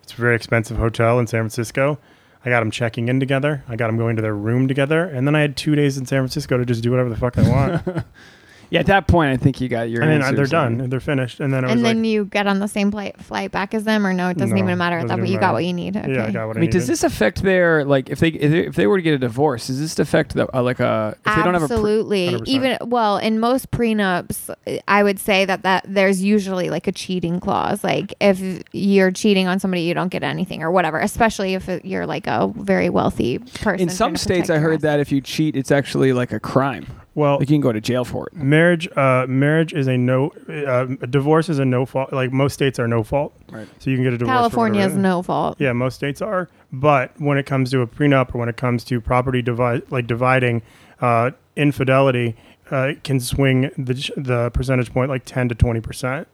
[0.02, 1.98] it's a very expensive hotel in San Francisco.
[2.44, 3.62] I got them checking in together.
[3.68, 6.06] I got them going to their room together, and then I had two days in
[6.06, 8.04] San Francisco to just do whatever the fuck I want.
[8.72, 10.02] yeah, at that point, I think you got your.
[10.02, 10.88] and then uh, they're done.
[10.90, 11.40] They're finished.
[11.40, 13.74] And then I was and like, then you get on the same flight, flight back
[13.74, 15.26] as them, or no, it doesn't No, even matter at doesn't that point.
[15.28, 15.52] even You got matter.
[15.54, 15.96] what you need.
[15.96, 16.14] Okay.
[16.14, 16.92] yeah, I got what I I, mean, does needed.
[16.92, 19.66] this affect their like if they if they, if they were to get a divorce?
[19.66, 22.28] Does this affect the uh, like a if they don't have a pre- Absolutely.
[22.30, 22.48] 100%.
[22.48, 24.54] Even well, in most prenups,
[24.88, 27.84] I would say that that there's usually like a cheating clause.
[27.84, 28.40] Like if
[28.72, 30.98] you're cheating on somebody, you don't get anything or whatever.
[30.98, 33.80] Especially if it, you're like a very wealthy person.
[33.80, 34.46] in some to states?
[34.46, 34.82] protect I your heard ass.
[34.82, 36.86] that if you cheat, it's actually like a crime.
[37.14, 38.34] Well, Like you can go to jail for it.
[38.34, 42.78] marriage uh, marriage is a no uh, divorce is a no fault like most states
[42.78, 43.68] are no fault Right.
[43.78, 45.56] so you can get a divorce California is no fault.
[45.60, 48.82] yeah most states are but when it comes to a prenup or when it comes
[48.84, 50.62] to property divide like dividing
[51.02, 52.34] uh, infidelity
[52.70, 56.28] uh, can swing the the percentage point like 10 to 20 percent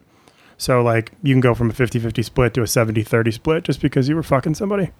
[0.56, 4.08] so like you can go from a 50-50 split to a 70-30 split just because
[4.08, 4.90] you were fucking somebody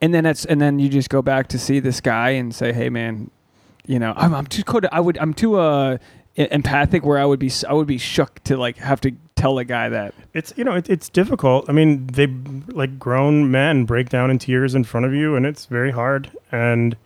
[0.00, 2.72] And then that's and then you just go back to see this guy and say,
[2.72, 3.30] "Hey, man,
[3.86, 4.86] you know, I'm, I'm too code.
[4.90, 5.98] I would I'm too uh
[6.36, 9.64] empathic where I would be I would be shook to like have to tell a
[9.64, 10.14] guy that.
[10.32, 12.26] it's you know it, it's difficult i mean they
[12.68, 16.30] like grown men break down in tears in front of you and it's very hard
[16.50, 16.96] and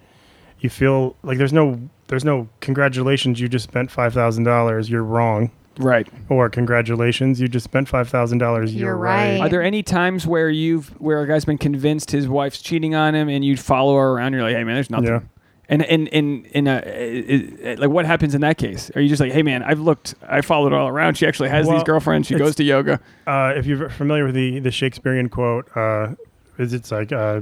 [0.61, 6.07] you feel like there's no there's no congratulations you just spent $5000 you're wrong Right.
[6.29, 9.41] or congratulations you just spent $5000 you're, You're right, right.
[9.41, 13.15] Are there any times where you've where a guy's been convinced his wife's cheating on
[13.15, 14.33] him and you follow her around?
[14.33, 15.21] You're like, "Hey, man, there's nothing." Yeah.
[15.71, 18.91] And in in in a i- i- like what happens in that case?
[18.95, 21.17] Are you just like, "Hey, man, I've looked, I followed her all around.
[21.19, 22.27] She actually has Well, these girlfriends.
[22.27, 26.15] She goes to yoga." uh, if you're familiar with the, the shakespearean quote uh,
[26.59, 27.41] is it's like uh,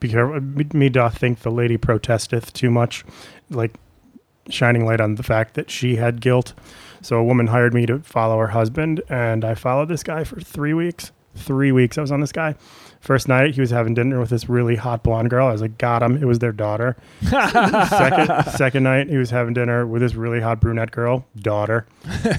[0.00, 3.04] be careful me- me doth think the lady protesteth too much
[3.50, 3.74] like
[4.48, 6.54] shining light on the fact that she had guilt
[7.02, 10.40] so a woman hired me to follow her husband and i followed this guy for
[10.40, 12.54] three weeks three weeks i was on this guy
[13.06, 15.46] first night he was having dinner with this really hot blonde girl.
[15.46, 16.20] I was like got him.
[16.20, 16.96] It was their daughter.
[17.22, 21.86] Second second night he was having dinner with this really hot brunette girl daughter.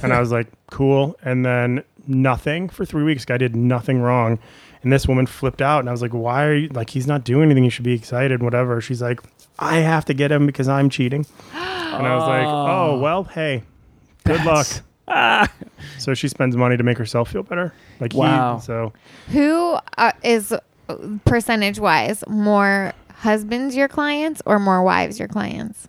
[0.03, 1.17] And i was like cool.
[1.23, 3.25] And then nothing for three weeks.
[3.25, 4.39] Guy did nothing wrong.
[4.83, 7.23] And this woman flipped out and i was like why are you like he's not
[7.23, 7.63] doing anything.
[7.63, 8.81] You should be excited whatever.
[8.81, 9.21] She's like
[9.59, 11.25] i have to get him because i'm cheating.
[11.53, 13.63] And i was like oh well hey
[14.25, 14.67] good luck.
[14.69, 14.81] Ah.
[15.97, 18.57] so she spends money to make herself feel better like Wow.
[18.57, 18.93] he, so
[19.31, 20.53] Who uh, is
[21.25, 25.87] percentage wise more husbands your clients or more wives your clients?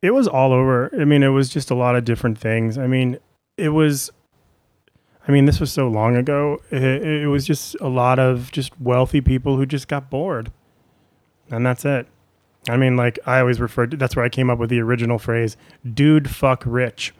[0.00, 0.90] it was all over.
[1.00, 2.76] I mean, it was just a lot of different things.
[2.76, 3.18] I mean,
[3.56, 4.10] it was.
[5.28, 6.60] I mean, this was so long ago.
[6.72, 10.50] It, it was just a lot of just wealthy people who just got bored,
[11.52, 12.08] and that's it.
[12.68, 13.96] I mean, like I always referred to.
[13.96, 15.56] That's where I came up with the original phrase
[15.94, 17.12] "dude fuck rich,"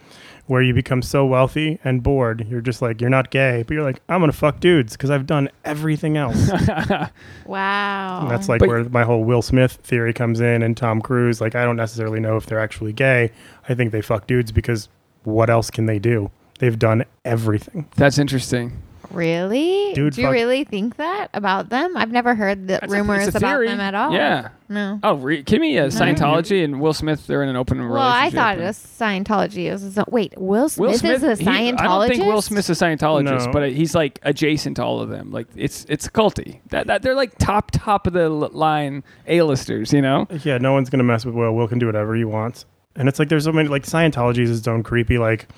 [0.46, 3.82] where you become so wealthy and bored, you're just like you're not gay, but you're
[3.82, 6.50] like I'm gonna fuck dudes because I've done everything else.
[7.46, 8.20] Wow.
[8.22, 11.40] And that's like But- where my whole Will Smith theory comes in and Tom Cruise.
[11.40, 13.30] Like, I don't necessarily know if they're actually gay.
[13.68, 14.88] I think they fuck dudes because
[15.24, 16.30] what else can they do?
[16.60, 17.88] They've done everything.
[17.96, 18.80] That's interesting.
[19.14, 19.92] Really?
[19.94, 21.96] Dude, Do you fuck- really think that about them?
[21.96, 23.68] I've never heard the That's a- rumors it's a about theory.
[23.68, 24.12] them at all.
[24.12, 24.48] Yeah.
[24.68, 24.98] No.
[25.02, 25.78] Oh, re- kidding me?
[25.78, 27.98] Uh, Scientology and Will Smith, they're in an open relationship.
[28.00, 29.64] Well, I thought it and- was Scientology.
[29.66, 31.80] It was wait, Will Smith, Will Smith is a he- Scientologist.
[31.80, 33.52] I don't think Will Smith's a Scientologist, No.
[33.52, 35.30] but he's like adjacent to all of them.
[35.30, 36.60] Like it's it's culty.
[36.70, 40.26] That, that they're like top top of the l- line A-listers, you know?
[40.42, 41.52] Yeah, no one's going to mess with Will.
[41.54, 42.64] Will can do whatever he wants.
[42.96, 45.48] And it's like there's so many, like, Scientology is its own creepy, like,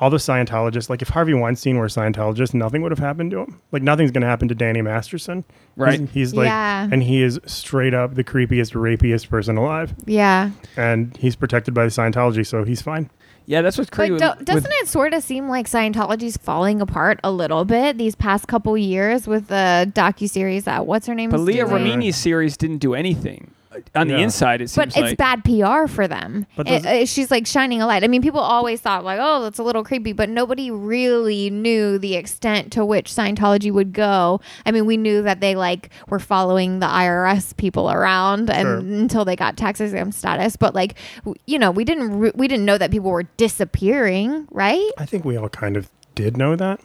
[0.00, 3.40] all the Scientologists, like, if Harvey Weinstein were a Scientologist, nothing would have happened to
[3.40, 3.60] him.
[3.72, 5.44] Like, nothing's going to happen to Danny Masterson.
[5.76, 5.98] Right.
[6.00, 6.88] He's, he's like, Yeah.
[6.90, 9.94] and he is straight up the creepiest, rapiest person alive.
[10.06, 13.10] Yeah, And he's protected by the Scientology, so he's fine.
[13.46, 14.18] Yeah, that's what's but crazy.
[14.18, 18.14] do, with- doesn't it sort of seem like Scientology's falling apart a little bit these
[18.14, 21.30] past couple years with the docu series that what's her name?
[21.30, 21.82] But is Leah doing?
[21.82, 23.50] Remini's series didn't do anything.
[23.94, 24.20] On the Yeah.
[24.20, 25.18] inside, it seems But it's like.
[25.18, 26.46] bad PR for them.
[26.56, 28.02] But It- those- uh, she's like shining a light.
[28.02, 31.98] I mean, people always thought like, oh, that's a little creepy, but nobody really knew
[31.98, 34.40] the extent to which Scientology would go.
[34.64, 38.76] I mean, we knew that they like were following the IRS people around and Sure.
[38.78, 40.56] until they got tax exempt status.
[40.56, 44.46] But like, w- you know, we didn't re- we didn't know that people were disappearing,
[44.50, 44.90] right?
[44.96, 46.80] I think we all kind of did know that.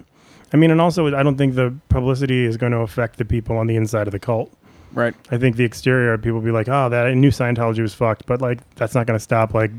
[0.53, 3.57] I mean, and also, I don't think the publicity is going to affect the people
[3.57, 4.51] on the inside of the cult.
[4.93, 5.13] Right.
[5.32, 8.25] I think the exterior people will be like, "Oh, that I knew Scientology was fucked,"
[8.25, 9.71] but like that's not going to stop like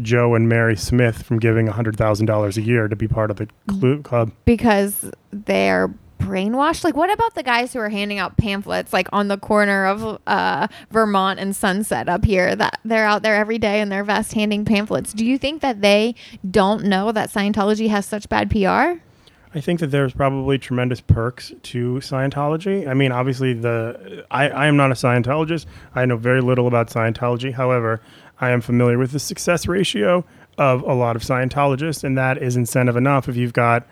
[0.00, 3.36] Joe and Mary Smith from giving hundred thousand dollars a year to be part of
[3.36, 4.32] the clu- club.
[4.44, 6.84] Because they're brainwashed.
[6.84, 10.20] Like, what about the guys who are handing out pamphlets like on the corner of
[10.26, 12.54] uh, Vermont and Sunset up here?
[12.54, 15.12] That they're out there every day in their vest handing pamphlets.
[15.12, 16.14] Do you think that they
[16.48, 19.02] don't know that Scientology has such bad PR?
[19.52, 22.86] I think that there's probably tremendous perks to Scientology.
[22.86, 25.66] I mean, obviously, the I, I am not a Scientologist.
[25.94, 27.52] I know very little about Scientology.
[27.52, 28.00] However,
[28.40, 30.24] I am familiar with the success ratio
[30.56, 33.28] of a lot of Scientologists, and that is incentive enough.
[33.28, 33.86] If you've got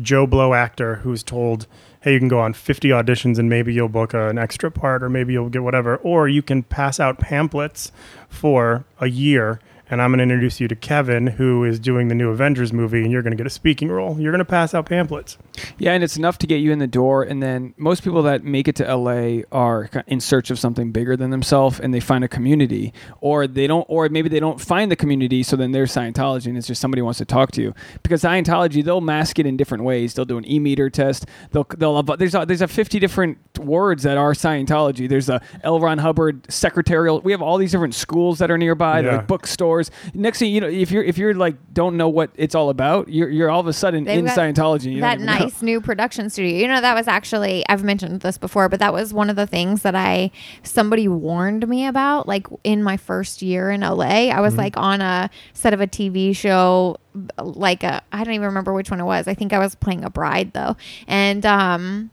[0.00, 1.66] Joe Blow actor who's told,
[2.02, 5.08] "Hey, you can go on 50 auditions and maybe you'll book an extra part, or
[5.08, 7.92] maybe you'll get whatever," or you can pass out pamphlets
[8.28, 9.58] for a year.
[9.90, 13.02] And I'm going to introduce you to Kevin, who is doing the new Avengers movie,
[13.02, 14.20] and you're going to get a speaking role.
[14.20, 15.38] You're going to pass out pamphlets.
[15.78, 17.22] Yeah, and it's enough to get you in the door.
[17.22, 21.16] And then most people that make it to LA are in search of something bigger
[21.16, 24.90] than themselves, and they find a community, or they don't, or maybe they don't find
[24.90, 25.42] the community.
[25.42, 28.84] So then there's Scientology, and it's just somebody wants to talk to you because Scientology
[28.84, 30.12] they'll mask it in different ways.
[30.12, 31.24] They'll do an e meter test.
[31.52, 35.08] They'll they'll there's a, there's a 50 different words that are Scientology.
[35.08, 35.80] There's a L.
[35.80, 37.20] Ron Hubbard secretarial.
[37.22, 39.16] We have all these different schools that are nearby, Yeah.
[39.16, 39.77] like bookstores.
[40.14, 43.08] Next thing you know, if you're if you're like don't know what it's all about,
[43.08, 44.92] you're you're all of a sudden They've in Scientology.
[44.94, 45.38] you that even know.
[45.38, 46.58] nice new production studio.
[46.58, 49.46] You know, that was actually I've mentioned this before, but that was one of the
[49.46, 50.30] things that I
[50.62, 52.26] somebody warned me about.
[52.28, 54.60] Like in my first year in LA, I was Mm-hmm.
[54.62, 56.96] like on a set of a TV show,
[57.38, 59.28] like a I don't even remember which one it was.
[59.28, 62.10] I think I was playing a bride though, and um.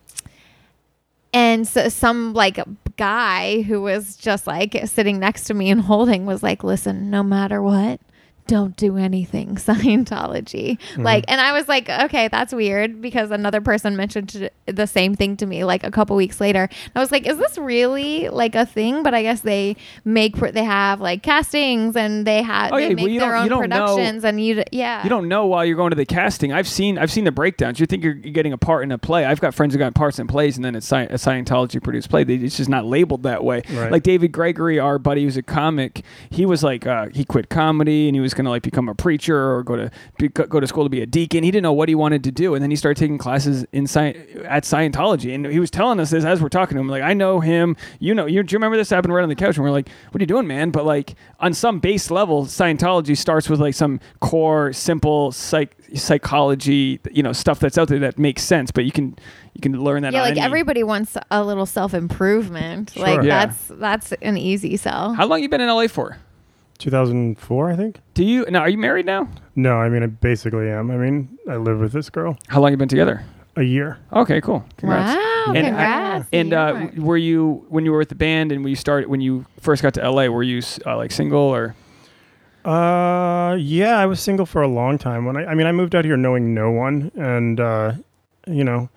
[1.32, 2.58] And so some like
[2.96, 7.22] guy who was just like sitting next to me and holding was like, listen, no
[7.22, 8.00] matter what,
[8.46, 9.56] don't do anything
[10.06, 10.78] Scientology.
[10.96, 15.36] Like, and I was like, okay, that's weird because another person mentioned the same thing
[15.38, 16.68] to me like a couple weeks later.
[16.94, 19.02] I was like, is this really like a thing?
[19.02, 22.94] But I guess they make, pr- they have like castings and they have, Oh, they
[22.94, 25.02] make well, you their don't- you own don't know- productions and you, yeah.
[25.02, 26.52] You don't know while you're going to the casting.
[26.52, 27.78] I've seen I've seen the breakdowns.
[27.80, 29.24] You think you're getting a part in a play.
[29.24, 32.08] I've got friends who got parts in plays, and then it's Sci- a Scientology produced
[32.10, 32.24] play.
[32.24, 33.62] They, it's just not labeled that way.
[33.70, 33.90] Right.
[33.92, 38.08] Like David Gregory, our buddy who's a comic, he was like uh, he quit comedy
[38.08, 40.84] and he was gonna like become a preacher or go to be, go to school
[40.84, 41.42] to be a deacon.
[41.42, 43.84] He didn't know what he wanted to do, and then he started taking classes in
[43.88, 45.34] sci- at Scientology.
[45.34, 46.88] And he was telling us this as we're talking to him.
[46.88, 47.76] Like I know him.
[47.98, 48.26] You know.
[48.26, 49.56] You, do you remember this happened right on the couch?
[49.56, 53.16] And we're like, "What are you doing, man?" But like on some base level, Scientology
[53.16, 58.18] starts with like some core, simple psych psychology, you know, stuff that's out there that
[58.18, 58.70] makes sense.
[58.70, 59.16] But you can
[59.54, 60.12] you can learn that.
[60.12, 62.96] yeah, like any- everybody wants a little self improvement.
[62.96, 63.46] Like Yeah.
[63.46, 65.14] that's that's an easy sell.
[65.14, 66.16] How long you been in LA for?
[66.76, 68.00] 2004, I think.
[68.14, 68.60] Do you now?
[68.60, 69.28] Are you married now?
[69.54, 70.90] No, I mean I basically am.
[70.90, 73.24] I mean I live with this girl How long you been together?
[73.58, 73.98] a year.
[74.12, 74.62] Okay, cool.
[74.76, 75.16] Congrats.
[75.16, 76.28] Wow, And, congrats.
[76.32, 79.20] and uh, were you when you were with the band and when you started when
[79.22, 80.26] you first got to LA?
[80.26, 81.74] Were you uh, like single or?
[82.64, 85.24] Uh, yeah, I was single for a long time.
[85.24, 87.92] When I, I mean, I moved out here knowing no one, and uh,
[88.46, 88.88] you know,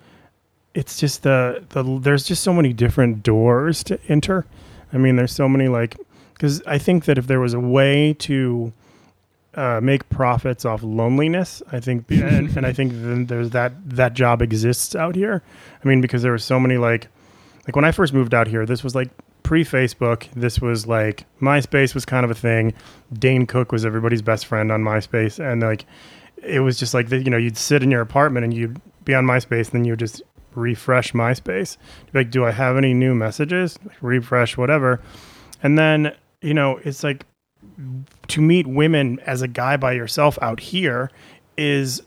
[0.74, 4.46] it's just the the there's just so many different doors to enter.
[4.92, 5.98] I mean, there's so many like
[6.40, 8.72] because I think that if there was a way to
[9.56, 14.14] uh, make profits off loneliness, I think, and, and I think then there's that that
[14.14, 15.44] job exists out here.
[15.84, 17.10] I mean, because there were so many like
[17.68, 19.10] like when I first moved out here, this was like
[19.44, 20.32] pre Facebook.
[20.34, 22.74] This was like MySpace was kind of a thing.
[23.12, 25.86] Dane Cook was everybody's best friend on MySpace, and like
[26.42, 29.14] it was just like the, you know you'd sit in your apartment and you'd be
[29.14, 30.22] on MySpace, and then you would just
[30.56, 31.76] refresh MySpace.
[32.14, 33.78] Like, do I have any new messages?
[34.00, 35.02] Refresh whatever,
[35.62, 37.26] and then you know it's like
[38.28, 41.12] to meet women as a guy by yourself out here
[41.58, 42.02] is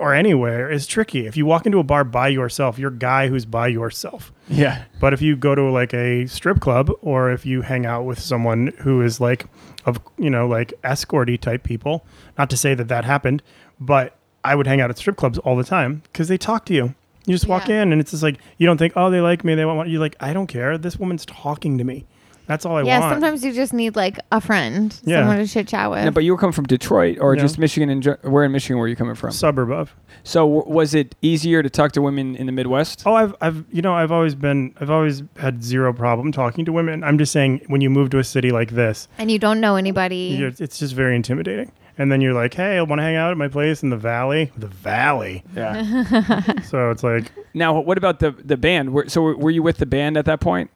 [0.00, 1.26] or anywhere is tricky.
[1.26, 4.32] If you walk into a bar by yourself, you're a guy who's by yourself.
[4.48, 4.84] Yeah.
[5.00, 8.18] But if you go to like a strip club or if you hang out with
[8.20, 9.46] someone who is like
[9.84, 12.04] of you know like escorty type people,
[12.38, 13.42] not to say that that happened,
[13.80, 16.74] but I would hang out at strip clubs all the time because they talk to
[16.74, 16.94] you.
[17.26, 17.82] You just walk Yeah.
[17.82, 19.98] in and it's just like you don't think, oh, they like me, they want you.
[19.98, 20.78] Like I don't care.
[20.78, 22.06] This woman's talking to me.
[22.46, 22.86] That's all I want.
[22.86, 23.14] yeah, want.
[23.14, 25.20] sometimes you just need like a friend, Yeah.
[25.20, 26.04] someone to chit chat with.
[26.04, 27.42] No, but you were coming from Detroit or Yeah.
[27.42, 29.30] just Michigan and Ge- where in Michigan were you coming from?
[29.32, 29.94] suburb of.
[30.22, 33.02] So w- was it easier to talk to women in the Midwest?
[33.04, 36.72] Oh, I've, I've, you know, I've always been, I've always had zero problem talking to
[36.72, 37.02] women.
[37.04, 39.76] I'm just saying, when you move to a city like this, and you don't know
[39.76, 40.36] anybody.
[40.38, 41.72] you're, it's just very intimidating.
[41.98, 43.96] And then you're like, hey, I want to hang out at my place in the
[43.96, 44.52] valley.
[44.56, 45.42] The valley.
[45.56, 46.42] Yeah.
[46.64, 48.92] So it's like, now, what about the the band?
[48.92, 50.70] Were, so were you with the band at that point?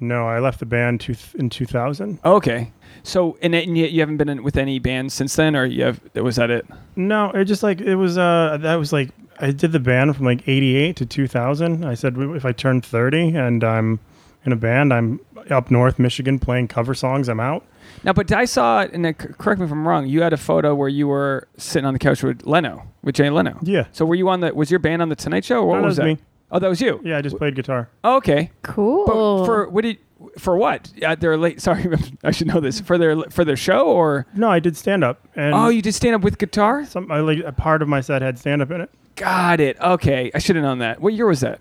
[0.00, 2.18] No, I left the band two, in 2000.
[2.24, 2.72] Okay.
[3.02, 6.00] So and, then you, haven't been in, with any bands since then, or you have?
[6.14, 6.66] Was that it?
[6.96, 10.24] No, it just like, it was, uh, that was like, I did the band from
[10.24, 11.84] like 88 to 2000.
[11.84, 14.00] I said, if I turn 30 and I'm
[14.44, 17.64] in a band, I'm up north Michigan playing cover songs, I'm out.
[18.04, 20.06] Now, but I saw, and uh, correct me if I'm wrong.
[20.06, 23.30] You had a photo where you were sitting on the couch with Leno, with Jay
[23.30, 23.58] Leno.
[23.62, 23.86] Yeah.
[23.92, 24.54] So were you on the?
[24.54, 25.62] Was your band on the Tonight Show?
[25.62, 26.04] Or what No, was was that?
[26.04, 26.18] me.
[26.50, 27.00] Oh, that was you.
[27.04, 27.90] Yeah, I just played guitar.
[28.04, 28.50] Oh, okay.
[28.62, 29.06] cool.
[29.06, 29.98] But for what did?
[30.38, 30.90] For what?
[31.04, 31.60] Uh, their late.
[31.66, 31.86] Sorry,
[32.24, 32.80] I should know this.
[32.80, 34.26] For their for their show or?
[34.34, 35.26] No, I did stand up.
[35.36, 36.84] And oh, you did stand up with guitar.
[36.86, 38.90] some, I, like, a part of my set had stand up in it.
[39.16, 39.78] Got it.
[39.80, 41.00] Okay, I should have known that.
[41.00, 41.60] What year was that?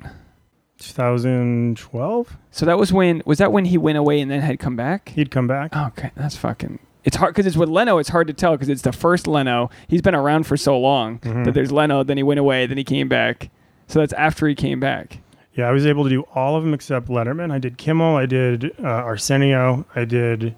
[0.79, 4.75] 2012, So that was when was that when he went away and then had come
[4.75, 5.09] back?
[5.09, 5.75] he'd come back.
[5.75, 6.79] Okay, that's fucking.
[7.03, 7.97] It's hard because it's with Leno.
[7.99, 9.69] It's hard to tell because it's the first Leno.
[9.87, 11.45] He's been around for so long Mhm.
[11.45, 12.03] that there's Leno.
[12.03, 12.65] Then he went away.
[12.65, 13.49] Then he came back.
[13.87, 15.19] So that's after he came back.
[15.53, 17.51] Yeah, I was able to do all of them except Letterman.
[17.51, 20.55] I did Kimmel, I did uh, Arsenio, I did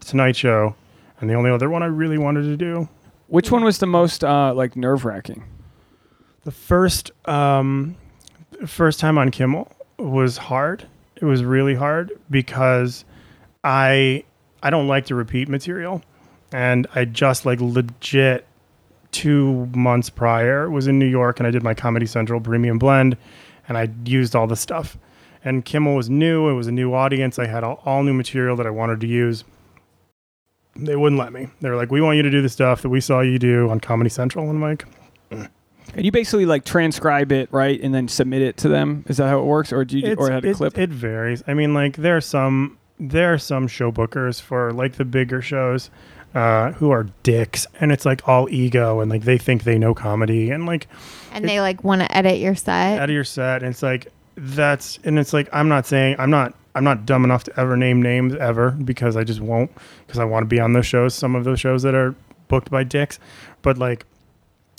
[0.00, 0.74] Tonight Show,
[1.20, 2.88] and the only other one I really wanted to do.
[3.28, 5.44] Which one was the most uh, like nerve wracking?
[6.44, 7.96] The first um,
[8.66, 10.86] first time on Kimmel was hard.
[11.16, 13.04] It was really hard because
[13.64, 14.22] I
[14.62, 16.02] I don't like to repeat material,
[16.52, 18.46] and I just like legit
[19.16, 23.16] two months prior was in New York and I did my Comedy Central Premium Blend,
[23.66, 24.98] and I used all the stuff.
[25.42, 27.38] And Kimmel was new; it was a new audience.
[27.38, 29.44] I had all, all new material that I wanted to use.
[30.74, 31.48] They wouldn't let me.
[31.62, 33.70] They were like, "We want you to do the stuff that we saw you do
[33.70, 34.84] on Comedy Central." And I'm like,
[35.94, 39.04] And you basically like transcribe it, right, and then submit it to them.
[39.08, 40.76] Is that how it works, or do you it's, or had a it, clip?
[40.76, 41.42] it varies.
[41.46, 45.40] I mean, like there are some there are some show bookers for like the bigger
[45.40, 45.90] shows
[46.36, 49.94] uh, who are dicks, and it's like all ego, and like they think they know
[49.94, 50.86] comedy, and like
[51.32, 53.00] And they like want to edit your set.
[53.00, 56.54] edit your set, and it's like that's and it's like I'm not saying I'm not
[56.74, 59.70] I'm not dumb enough to ever name names ever because I just won't
[60.06, 62.14] because I want to be on those shows, some of those shows that are
[62.48, 63.18] booked by dicks,
[63.62, 64.04] but like.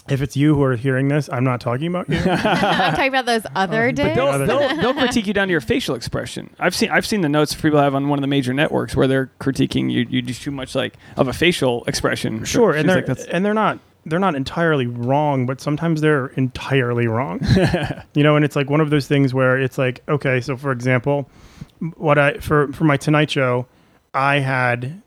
[0.09, 2.17] If it's you who are hearing this, I'm not talking about you.
[2.25, 4.15] I'm talking about those other but days.
[4.15, 6.49] They'll, they'll, they'll critique you down to your facial expression.
[6.59, 9.07] I've seen I've seen the notes people have on one of the major networks where
[9.07, 10.05] they're critiquing you.
[10.09, 12.45] You do too much like of a facial expression.
[12.45, 16.27] Sure, She's and they're like, and they're not they're not entirely wrong, but sometimes they're
[16.27, 17.41] entirely wrong.
[18.13, 20.71] you know, and it's like one of those things where it's like, okay, so for
[20.71, 21.29] example,
[21.97, 23.67] what I for for my Tonight Show,
[24.13, 25.01] I had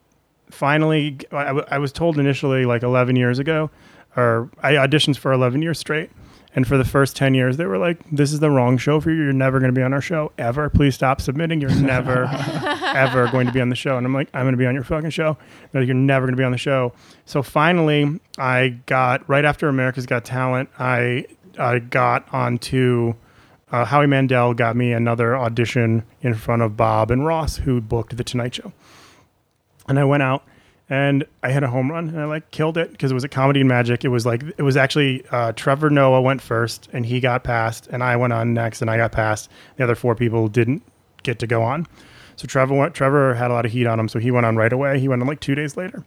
[0.51, 3.71] finally I, w- I was told initially like 11 years ago,
[4.17, 6.11] or I auditioned for 11 years straight.
[6.53, 9.11] And for the first 10 years, they were like, this is the wrong show for
[9.13, 9.23] you.
[9.23, 10.69] You're never going to be on our show ever.
[10.69, 11.61] Please stop submitting.
[11.61, 12.25] You're never,
[12.83, 13.97] ever going to be on the show.
[13.97, 15.37] And I'm like, I'm going to be on your fucking show.
[15.73, 16.93] Like, you're never going to be on the show.
[17.25, 23.15] So finally, I got, right after America's Got Talent, I, I got onto,
[23.71, 28.17] uh, Howie Mandel got me another audition in front of Bob and Ross, who booked
[28.17, 28.73] The Tonight Show.
[29.87, 30.43] And I went out
[30.91, 33.29] and I hit a home run and I like killed it because it was a
[33.29, 34.05] comedy and magic.
[34.05, 37.87] It was like it was actually uh, Trevor Noah went first and he got passed,
[37.87, 39.49] and I went on next and I got passed.
[39.77, 40.83] The other four people didn't
[41.23, 41.87] get to go on.
[42.37, 44.57] So Trevor went, Trevor had a lot of heat on him, so he went on
[44.57, 44.99] right away.
[44.99, 46.05] He went on like two days later.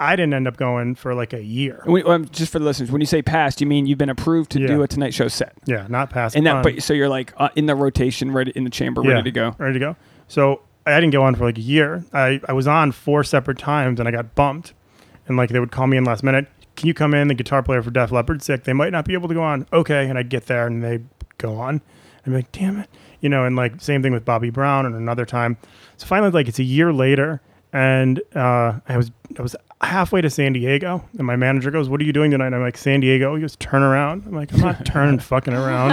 [0.00, 1.82] I didn't end up going for like a year.
[2.06, 4.60] Um, just for the listeners, when you say passed, you mean you've been approved to
[4.60, 4.66] Yeah.
[4.68, 6.36] do a Tonight Show set, Yeah, not passed.
[6.36, 6.56] and that.
[6.56, 6.62] on.
[6.62, 9.54] But so you're like uh, in the rotation, ready in the chamber, ready to go.
[9.58, 9.96] Ready to go.
[10.28, 10.60] So
[10.92, 12.04] I didn't go on for like a year.
[12.12, 14.74] I, I was on four separate times and I got bumped.
[15.26, 16.46] And like they would call me in last minute.
[16.76, 17.28] Can you come in?
[17.28, 18.64] The guitar player for Def Leppard sick.
[18.64, 19.66] They might not be able to go on.
[19.72, 20.08] Okay.
[20.08, 21.00] And I'd get there and they
[21.36, 21.82] go on.
[22.18, 22.88] I'd be like, damn it.
[23.20, 25.56] You know, and like same thing with Bobby Brown and another time.
[25.96, 27.40] So finally, like it's a year later,
[27.72, 32.00] and uh, I was I was halfway to San Diego, and my manager goes, "What
[32.00, 34.60] are you doing tonight?" I'm like, "San Diego." He goes, "Turn around." I'm like, "I'm
[34.60, 35.92] not turning fucking around."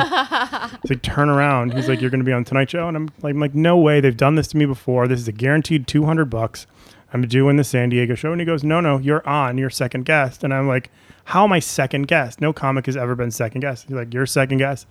[0.81, 3.09] He's like, "Turn around." He's like, "You're going to be on Tonight Show," and I'm
[3.21, 3.99] like, I'm like, "No way!
[3.99, 5.07] They've done this to me before.
[5.07, 6.67] This is a guaranteed 200 bucks.
[7.13, 9.57] I'm doing the San Diego show." And he goes, "No, no, you're on.
[9.57, 10.89] You're second guest." And I'm like,
[11.25, 12.41] "How am I second guest?
[12.41, 14.87] No comic has ever been second guest." He's like, "You're second guest."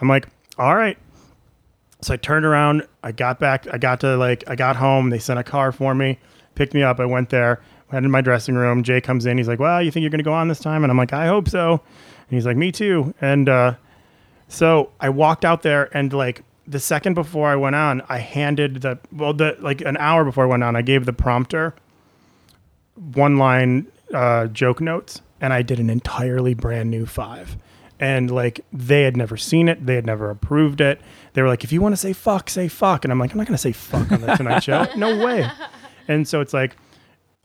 [0.00, 0.28] I'm like,
[0.58, 0.98] "All right."
[2.02, 2.84] So I turned around.
[3.04, 3.66] I got back.
[3.72, 5.10] I got to like, I got home.
[5.10, 6.18] They sent a car for me,
[6.56, 6.98] picked me up.
[6.98, 7.60] I went there,
[7.92, 8.82] in my dressing room.
[8.82, 9.38] Jay comes in.
[9.38, 10.84] He's like, Well, you think you're going to go on this time?
[10.84, 11.72] And I'm like, I hope so.
[11.72, 13.14] And he's like, Me too.
[13.20, 13.74] And uh,
[14.48, 18.82] so I walked out there and like, the second before I went on, I handed
[18.82, 21.74] the, well, the, like an hour before I went on, I gave the prompter
[23.14, 27.56] one line uh, joke notes and I did an entirely brand new five.
[27.98, 31.00] And like they had never seen it, they had never approved it.
[31.34, 33.04] They were like, if you want to say fuck, say fuck.
[33.04, 34.86] And I'm like, I'm not going to say fuck on the Tonight Show.
[34.96, 35.48] No way.
[36.08, 36.76] And so it's like,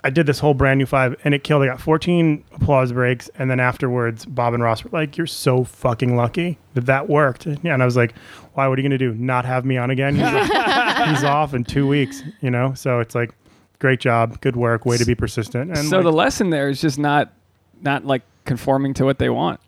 [0.03, 1.63] I did this whole brand new five and it killed.
[1.63, 3.29] I got 14 applause breaks.
[3.39, 7.45] And then afterwards, Bob and Ross were like, You're so fucking lucky that that worked.
[7.47, 7.73] Yeah.
[7.73, 8.13] And I was like,
[8.53, 8.67] Why?
[8.67, 9.13] What are you going to do?
[9.13, 10.15] Not have me on again?
[10.15, 12.73] He's, like, he's off in two weeks, you know?
[12.75, 13.33] So it's like,
[13.79, 14.39] great job.
[14.41, 14.85] Good work.
[14.85, 15.71] Way to be persistent.
[15.71, 17.33] And so like, the lesson there is just not
[17.81, 19.59] not like conforming to what they want.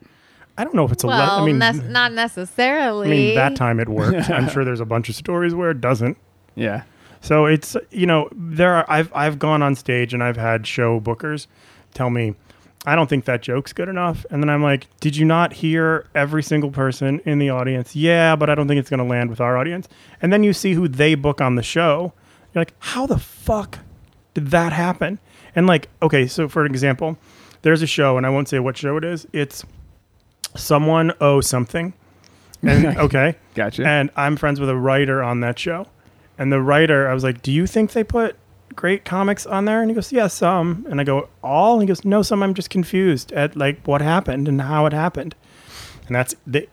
[0.57, 3.07] I don't know if it's a le- well, I mean, nes- not necessarily.
[3.07, 4.29] I mean, that time it worked.
[4.31, 6.17] I'm sure there's a bunch of stories where it doesn't.
[6.55, 6.83] Yeah.
[7.21, 10.99] So it's you know there are I've I've gone on stage and I've had show
[10.99, 11.47] bookers
[11.93, 12.35] tell me
[12.85, 14.25] I don't think that joke's good enough.
[14.29, 18.35] And then I'm like did you not hear every single person in the audience yeah
[18.35, 19.87] but I don't think it's going to land with our audience
[20.21, 22.13] and then you see who they book on the show.
[22.53, 23.79] You're like how the fuck
[24.33, 25.19] did that happen?
[25.55, 27.17] And like okay so for example
[27.61, 29.27] there's a show and I won't say what show it is.
[29.33, 29.65] It's
[30.55, 31.93] someone owe something.
[32.61, 33.35] And okay.
[33.55, 33.85] Gotcha.
[33.85, 35.87] and I'm friends with a writer on that show.
[36.39, 38.37] And the writer, I was like, "Do you think they put
[38.75, 41.87] great comics on there?" And he goes, "Yeah, some." And I go, "All?" And he
[41.87, 42.41] goes, "No, some.
[42.41, 45.35] I'm just confused at like what happened and how it happened."
[46.07, 46.67] And that's the,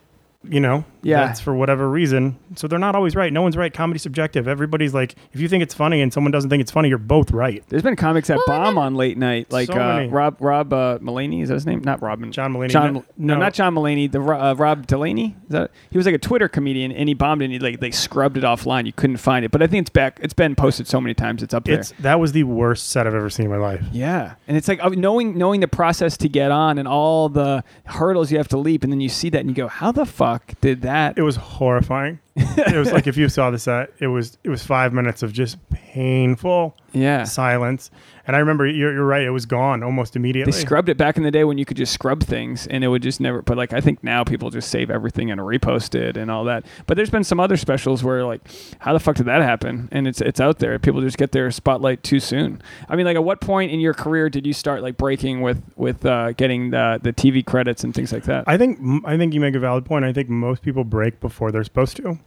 [0.48, 1.26] you know, Yeah.
[1.26, 2.38] That's for whatever reason.
[2.56, 3.32] So they're not always right.
[3.32, 3.72] No one's right.
[3.72, 4.48] Comedy's subjective.
[4.48, 7.30] Everybody's like, if you think it's funny and someone doesn't think it's funny, you're both
[7.30, 7.62] right.
[7.68, 10.08] There's been comics that Well, and bomb then- on late night, like So uh, many.
[10.08, 11.42] Rob Rob uh, Mulaney.
[11.42, 11.80] Is that his name?
[11.84, 12.32] Not Robin.
[12.32, 12.70] John Mulaney.
[12.70, 13.40] John, No- no, no.
[13.40, 14.10] not John Mulaney.
[14.10, 15.36] The Ro- uh, Rob Delaney.
[15.44, 17.90] Is that he was like a Twitter comedian, and he bombed and he like they
[17.90, 18.86] scrubbed it offline.
[18.86, 20.18] You couldn't find it, but I think it's back.
[20.22, 21.42] It's been posted so many times.
[21.42, 21.78] It's up there.
[21.80, 23.84] It's that was the worst set I've ever seen in my life.
[23.92, 27.62] yeah, and it's like uh, knowing knowing the process to get on and all the
[27.84, 30.06] hurdles you have to leap, and then you see that and you go, "How the
[30.06, 32.18] fuck did that?" It was horrifying.
[32.36, 35.32] it was like if you saw the set, it was it was five minutes of
[35.32, 37.90] just painful yeah, silence.
[38.26, 39.22] And I remember you're, you're right.
[39.22, 40.52] It was gone almost immediately.
[40.52, 42.88] They scrubbed it back in the day when you could just scrub things and it
[42.88, 43.40] would just never.
[43.40, 46.66] But like I think now people just save everything and repost it and all that.
[46.86, 48.40] But there's been some other specials where like,
[48.80, 49.88] how the fuck did that happen?
[49.92, 50.78] And it's it's out there.
[50.80, 52.60] People just get their spotlight too soon.
[52.88, 55.62] I mean, like at what point in your career did you start like breaking with
[55.76, 58.44] with uh, getting the the TV credits and things like that?
[58.48, 60.04] I think I think you make a valid point.
[60.04, 62.18] I think most people break before they're supposed to,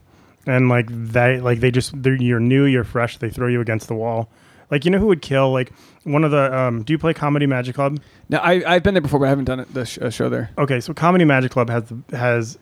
[0.47, 3.17] and like they like they just they're, you're new, you're fresh.
[3.17, 4.29] They throw you against the wall.
[4.71, 5.71] Like you know who would kill like
[6.03, 7.99] one of the um, do you play Comedy Magic Club?
[8.29, 10.29] no, I I've been there before, but I haven't done it, the sh- uh, show
[10.29, 10.51] there.
[10.57, 12.57] Okay, so Comedy Magic Club has has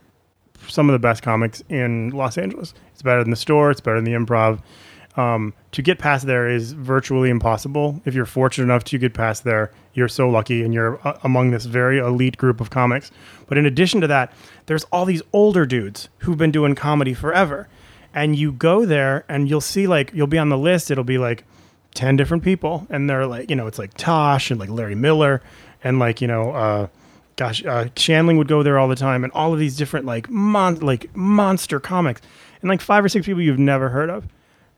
[0.68, 2.74] some of the best comics in Los Angeles.
[2.94, 3.72] It's better than the store.
[3.72, 4.62] It's better than the Improv.
[5.16, 8.00] Um, to get past there is virtually impossible.
[8.06, 11.50] If you're fortunate enough to get past there, you're so lucky, and you're uh, among
[11.52, 13.12] this very elite group of comics.
[13.48, 14.32] But in addition to that,
[14.68, 17.68] there's all these older dudes who've been doing comedy forever,
[18.14, 20.92] and you go there and you'll see like you'll be on the list.
[20.92, 21.46] It'll be like
[21.98, 25.42] 10 different people and they're like you know it's like tosh and like larry miller
[25.84, 26.88] and like you know uh
[27.38, 30.30] gosh uh Shandling would go there all the time and all of these different like
[30.30, 32.22] mon- like monster comics
[32.62, 34.28] and like five or six people you've never heard of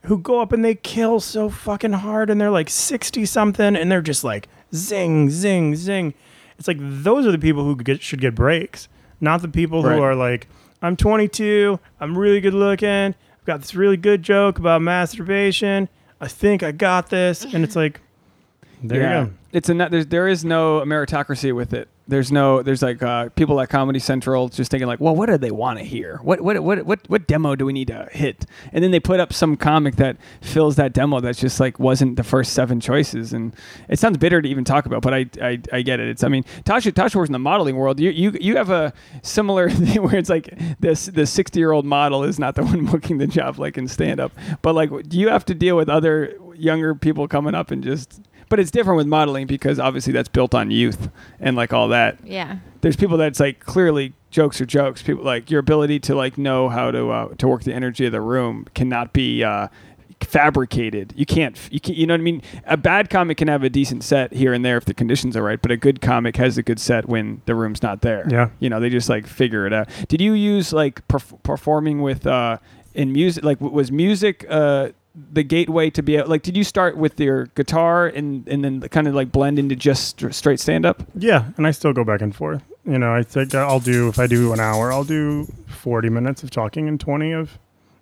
[0.05, 3.91] who go up and they kill so fucking hard and they're like 60 something and
[3.91, 6.13] they're just like zing zing zing
[6.57, 8.87] it's like those are the people who get, should get breaks
[9.19, 9.97] not the people Right.
[9.97, 10.47] who are like
[10.81, 15.89] i'm 22 i'm really good looking i've got this really good joke about masturbation
[16.21, 17.45] i think i got this.
[17.45, 18.01] And it's like
[18.83, 19.33] there you go.
[19.51, 21.87] It's a there's, there is no meritocracy with it.
[22.09, 25.37] There's no there's like uh, people at Comedy Central just thinking like, well, what do
[25.37, 26.19] they want to hear?
[26.23, 28.45] What what what what what demo do we need to hit?
[28.73, 32.15] And then they put up some comic that fills that demo that's just like wasn't
[32.15, 33.33] the first seven choices.
[33.33, 33.55] And
[33.87, 36.09] it sounds bitter to even talk about, but I I, I get it.
[36.09, 37.99] It's I mean Tasha Tasha works in the modeling world.
[37.99, 41.85] You you you have a similar thing where it's like this the 60 year old
[41.85, 44.31] model is not the one booking the job like in stand up,
[44.61, 48.21] but like do you have to deal with other younger people coming up and just
[48.49, 52.17] but it's different with modeling because obviously that's built on youth and like all that.
[52.23, 52.57] Yeah.
[52.81, 55.01] There's people that's like clearly jokes are jokes.
[55.01, 58.11] People like your ability to like know how to uh, to work the energy of
[58.11, 59.67] the room cannot be uh,
[60.21, 61.13] fabricated.
[61.15, 61.57] You can't.
[61.71, 62.41] You can You know what I mean?
[62.65, 65.43] A bad comic can have a decent set here and there if the conditions are
[65.43, 68.25] right, but a good comic has a good set when the room's not there.
[68.29, 68.49] Yeah.
[68.59, 69.89] You know, they just like figure it out.
[70.07, 72.57] Did you use like perf- performing with uh,
[72.93, 73.43] in music?
[73.43, 74.89] Like, w- was music uh,
[75.31, 76.41] the gateway to be like?
[76.43, 80.07] Did you start with your guitar and and then kind of like blend into just
[80.09, 81.03] str- straight stand up?
[81.15, 82.63] Yeah, and I still go back and forth.
[82.85, 86.43] You know, I think I'll do if I do an hour, I'll do forty minutes
[86.43, 87.57] of talking and twenty of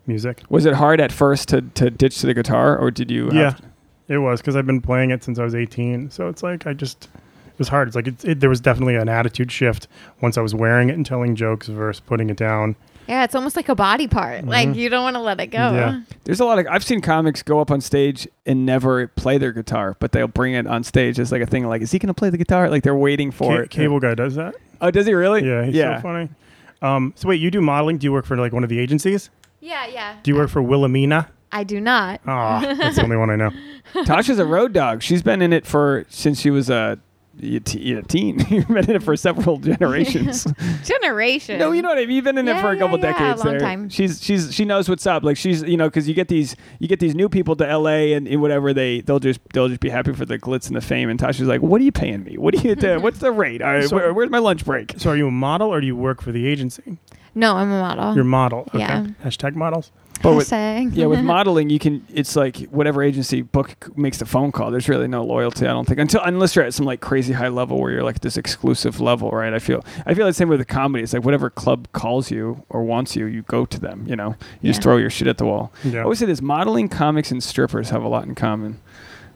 [0.05, 0.41] music.
[0.49, 3.32] Was it hard at first to to ditch to the guitar, or did you?
[3.32, 3.61] Yeah, have-
[4.07, 6.09] it was because I've been playing it since I was eighteen.
[6.09, 7.09] So it's like I just
[7.47, 7.88] it was hard.
[7.89, 9.88] It's like it, it, there was definitely an attitude shift
[10.22, 12.76] once I was wearing it and telling jokes versus putting it down.
[13.08, 14.45] Yeah, it's almost like a body part.
[14.45, 14.76] Like Mhm.
[14.76, 15.58] you don't want to let it go.
[15.58, 16.01] Yeah.
[16.26, 19.51] There's a lot of I've seen comics go up on stage and never play their
[19.53, 21.66] guitar, but they'll bring it on stage as like a thing.
[21.66, 22.70] Like, is he going to play the guitar?
[22.70, 23.70] Like they're waiting for Ca- it.
[23.70, 24.55] Cable guy does that.
[24.82, 25.45] Oh, does he really?
[25.47, 25.97] Yeah, he's yeah.
[25.97, 26.30] so funny.
[26.82, 27.97] Um, so wait, you do modeling?
[27.97, 29.30] Do you work for like one of the agencies?
[29.62, 30.16] Yeah, yeah.
[30.22, 31.30] Do you work for Wilhelmina?
[31.51, 32.20] I do not.
[32.28, 33.51] Ah, that's the only one I know.
[34.03, 35.01] Tasha's a road dog.
[35.01, 36.99] She's been in it for since she was a,
[37.41, 38.39] a te- a teen.
[38.49, 39.19] You've been in it for mm.
[39.19, 40.47] several generations.
[40.83, 41.59] Generation.
[41.59, 42.15] no, you know what I mean.
[42.15, 43.43] You've been in it for a yeah, couple yeah, a decades.
[43.43, 43.59] long there.
[43.59, 43.89] time.
[43.89, 45.23] She's she's she knows what's up.
[45.23, 48.13] Like she's you know because you get these you get these new people to L.A.
[48.13, 50.81] and, and whatever they they'll just they'll just be happy for the glitz and the
[50.81, 51.09] fame.
[51.09, 52.38] And Tasha's like, what are you paying me?
[52.38, 52.99] What do you do?
[52.99, 53.61] What's the rate?
[53.61, 54.93] All right, So- where, where's my lunch break?
[54.97, 56.97] So are you a model or do you work for the agency?
[57.35, 58.15] No, I'm a model.
[58.15, 58.61] You're a model.
[58.69, 58.79] Okay.
[58.79, 59.05] Yeah.
[59.23, 59.91] Hashtag models.
[60.22, 60.95] But with, Hashtag.
[60.95, 62.05] yeah, with modeling, you can.
[62.13, 64.72] It's like whatever agency book makes the phone call.
[64.72, 65.65] There's really no loyalty.
[65.65, 68.22] I don't think until unless you're at some like crazy high level where you're like
[68.22, 69.53] this exclusive level, right?
[69.53, 69.84] I feel.
[70.05, 71.03] I feel the same with the comedy.
[71.03, 74.05] It's like whatever club calls you or wants you, you go to them.
[74.07, 75.72] You know, you just throw your shit at the wall.
[75.84, 75.99] Yeah.
[75.99, 78.80] I always say this: modeling, comics, and strippers have a lot in common.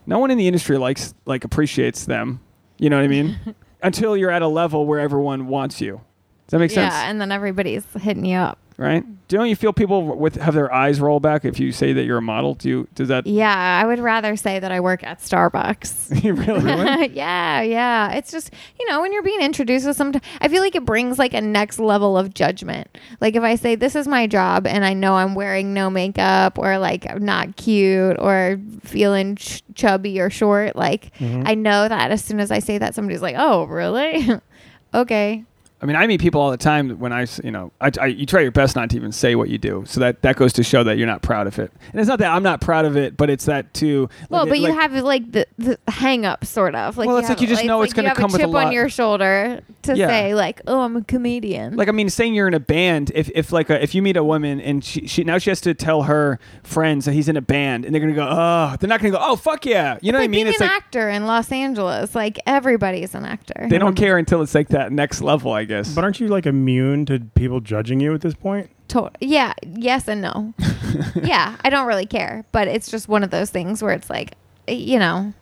[0.06, 2.40] No one in the industry likes like appreciates them.
[2.78, 3.40] You know what I mean?
[3.84, 6.02] until you're at a level where everyone wants you.
[6.48, 6.94] Does that make sense?
[6.94, 8.60] Yeah, and then everybody's hitting you up.
[8.82, 9.04] Right?
[9.28, 12.18] Don't you feel people with have their eyes roll back if you say that you're
[12.18, 12.56] a model?
[12.56, 16.22] Do you, does that Yeah, I would rather say that I work at Starbucks.
[16.24, 17.08] you really?
[17.14, 18.12] yeah, yeah.
[18.12, 21.18] It's just you know when you're being introduced to some, I feel like it brings
[21.18, 22.98] like a next level of judgment.
[23.22, 26.58] Like if I say this is my job and I know I'm wearing no makeup
[26.58, 31.44] or like I'm not cute or feeling ch- chubby or short, like Mm-hmm.
[31.46, 34.28] I know that as soon as I say that, somebody's like, "Oh, really?
[34.94, 35.46] okay."
[35.82, 38.26] I mean, I meet people all the time when I, you know, I, I, you
[38.26, 39.84] try your best not to even say what you do.
[39.88, 41.72] So that, that goes to show that you're not proud of it.
[41.92, 44.08] And it's not that I'm not proud of it, but it's that too.
[44.22, 46.98] like, Well, it- but you like- have like the, the hang up sort of.
[46.98, 48.46] Like Well, it's like you just know it's like you have come a with a
[48.46, 50.08] chip lot- on your shoulder to Yeah.
[50.08, 53.12] say like, "Oh, I'm a comedian." like I mean, saying you're in a band.
[53.16, 55.60] If, if like a, if you meet a woman and she, she now she has
[55.62, 58.88] to tell her friends that he's in a band, and they're gonna go, oh, they're
[58.88, 60.46] not gonna go, oh, fuck yeah, you know what I like mean?
[60.46, 62.14] being It's an like actor in Los Angeles.
[62.14, 63.66] Like everybody's an actor.
[63.70, 65.71] they don't care until it's like that next level, I guess.
[65.96, 68.70] But aren't you like immune to people judging you at this point?
[68.90, 70.54] To- yeah, yes and no.
[71.16, 74.34] yeah, I don't really care, but it's just one of those things where it's like,
[74.68, 75.34] you know,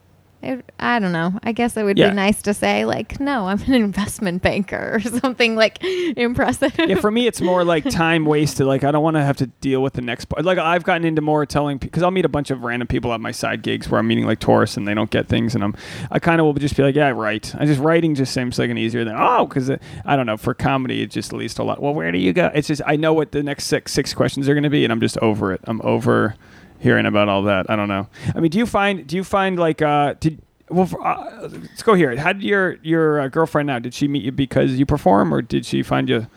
[0.42, 1.38] it, I don't know.
[1.44, 2.10] I guess it would Yeah.
[2.10, 6.74] be nice to say like, no, I'm an investment banker or something like impressive.
[6.78, 8.66] yeah, for me, it's more like time wasted.
[8.66, 10.46] Like I don't want to have to deal with the next part.
[10.46, 13.20] Like I've gotten into more telling because I'll meet a bunch of random people at
[13.20, 15.76] my side gigs where I'm meeting like tourists and they don't get things, and I'm
[16.12, 17.54] I kind of will just be like, yeah, right.
[17.58, 19.70] I just writing just seems like an easier than oh, because
[20.06, 21.82] I don't know for comedy it's just at least a lot.
[21.82, 22.52] Well, where do you go?
[22.54, 24.92] It's just I know what the next six six questions are going to be, and
[24.94, 25.62] I'm just over it.
[25.66, 26.36] I'm over
[26.80, 27.70] hearing about all that.
[27.70, 28.08] I don't know.
[28.36, 31.84] I mean, do you find do you find like uh did well, for, uh, let's
[31.84, 32.16] go here.
[32.16, 33.80] How did your your uh, girlfriend now?
[33.80, 36.28] Did she meet you because you perform, or did she find you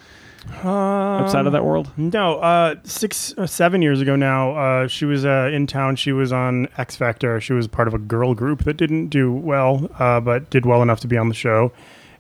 [0.65, 1.91] outside of that world?
[1.97, 5.97] No, uh, six, uh, seven years ago now, uh, she was uh, in town.
[5.97, 7.41] She was on X Factor.
[7.41, 10.83] She was part of a girl group that didn't do well, uh, but did well
[10.83, 11.73] enough to be on the show.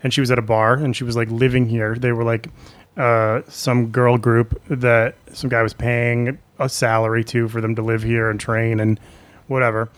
[0.05, 1.95] And she was at a bar, and she was like living here.
[1.95, 2.49] They were like
[2.97, 7.82] uh, some girl group that some guy was paying a salary to for them to
[7.82, 9.01] live here and train and
[9.47, 9.88] whatever.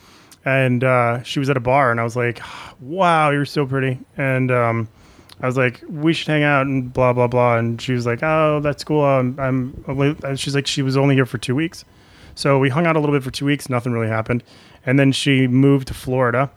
[0.45, 2.39] And uh, she was at a bar, and I was like,
[2.79, 4.87] "Wow, you're so pretty." And um,
[5.41, 7.57] I was like, we should hang out and blah blah blah.
[7.57, 9.03] And she was like, oh, that's cool.
[9.03, 10.35] I'm, I'm.
[10.35, 11.83] She's like, she was only here for two weeks,
[12.35, 13.69] so we hung out a little bit for two weeks.
[13.69, 14.43] Nothing really happened,
[14.85, 16.49] and then she moved to Florida.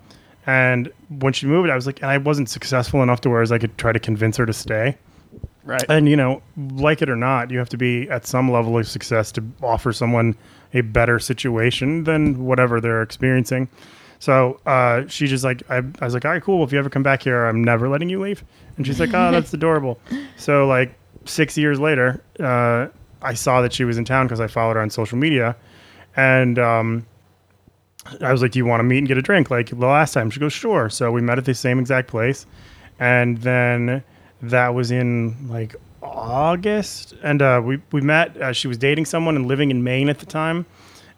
[0.46, 3.42] And when she moved, I was like, and I wasn't successful enough to where I,
[3.42, 4.96] was, I could try to convince her to stay.
[5.68, 5.84] Right.
[5.90, 8.88] And you know, like it or not, you have to be at some level of
[8.88, 10.34] success to offer someone
[10.72, 13.68] a better situation than whatever they're experiencing.
[14.18, 16.64] So uh, she just like I, I was like, all right, cool.
[16.64, 18.42] If you ever come back here, I'm never letting you leave.
[18.78, 20.00] And she's like, oh, that's adorable.
[20.38, 20.94] So like
[21.26, 22.86] six years later, uh,
[23.20, 25.54] I saw that she was in town because I followed her on social media,
[26.16, 27.06] and um,
[28.22, 30.14] I was like, do you want to meet and get a drink like the last
[30.14, 30.30] time?
[30.30, 30.88] She goes, sure.
[30.88, 32.46] So we met at the same exact place,
[32.98, 34.02] and then
[34.42, 38.36] that was in like August, and uh, we we met.
[38.36, 40.66] Uh, she was dating someone and living in Maine at the time,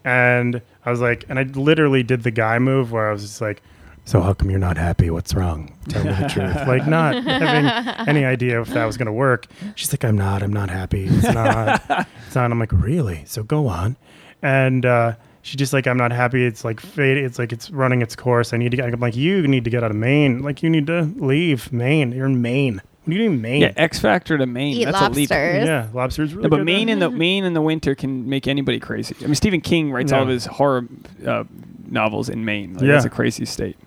[0.03, 3.41] and I was like, and I literally did the guy move where I was just
[3.41, 3.61] like,
[4.05, 5.09] so how come you're not happy?
[5.09, 5.77] What's wrong?
[5.89, 6.55] Tell me the truth.
[6.67, 9.47] Like not having any idea if that was gonna work.
[9.75, 10.41] She's like, I'm not.
[10.43, 11.05] I'm not happy.
[11.09, 11.81] It's not.
[12.25, 12.51] it's not.
[12.51, 13.23] I'm like, really?
[13.25, 13.97] So go on,
[14.41, 14.85] and.
[14.85, 16.45] uh she just like I'm not happy.
[16.45, 17.17] It's like fade.
[17.17, 18.53] It's like it's running its course.
[18.53, 18.77] I need to.
[18.77, 20.43] get I'm like you need to get out of Maine.
[20.43, 22.11] Like you need to leave Maine.
[22.11, 22.79] You're in Maine.
[23.03, 23.61] What are you doing Maine?
[23.61, 24.77] Yeah, X Factor to Maine.
[24.77, 25.29] Eat That's a leap.
[25.31, 25.65] lobsters.
[25.65, 26.33] Yeah, lobsters.
[26.33, 26.93] Really No, but good Maine there.
[26.93, 29.15] in the Maine in the winter can make anybody crazy.
[29.21, 30.85] I mean, Stephen King writes all of his horror
[31.25, 31.45] uh,
[31.87, 32.75] novels in Maine.
[32.75, 32.97] Like, Yeah.
[32.97, 33.77] It's a crazy state.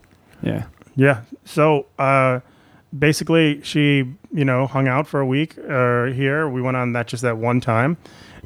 [0.43, 0.65] Yeah.
[0.97, 1.21] Yeah.
[1.45, 2.41] So uh,
[2.97, 6.49] basically, she you know hung out for a week uh, here.
[6.49, 7.97] We went on that just that one time,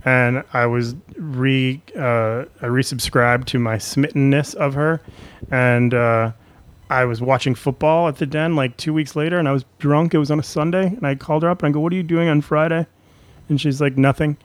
[0.05, 5.01] and I was re uh, I resubscribed to my smittenness of her,
[5.51, 6.33] and uh,
[6.91, 10.14] I was watching football at the den like two weeks later, and I was drunk.
[10.14, 11.97] It was on a Sunday, and I called her up and I go, "What are
[11.97, 12.86] you doing on Friday?"
[13.49, 14.36] And she's like, "Nothing."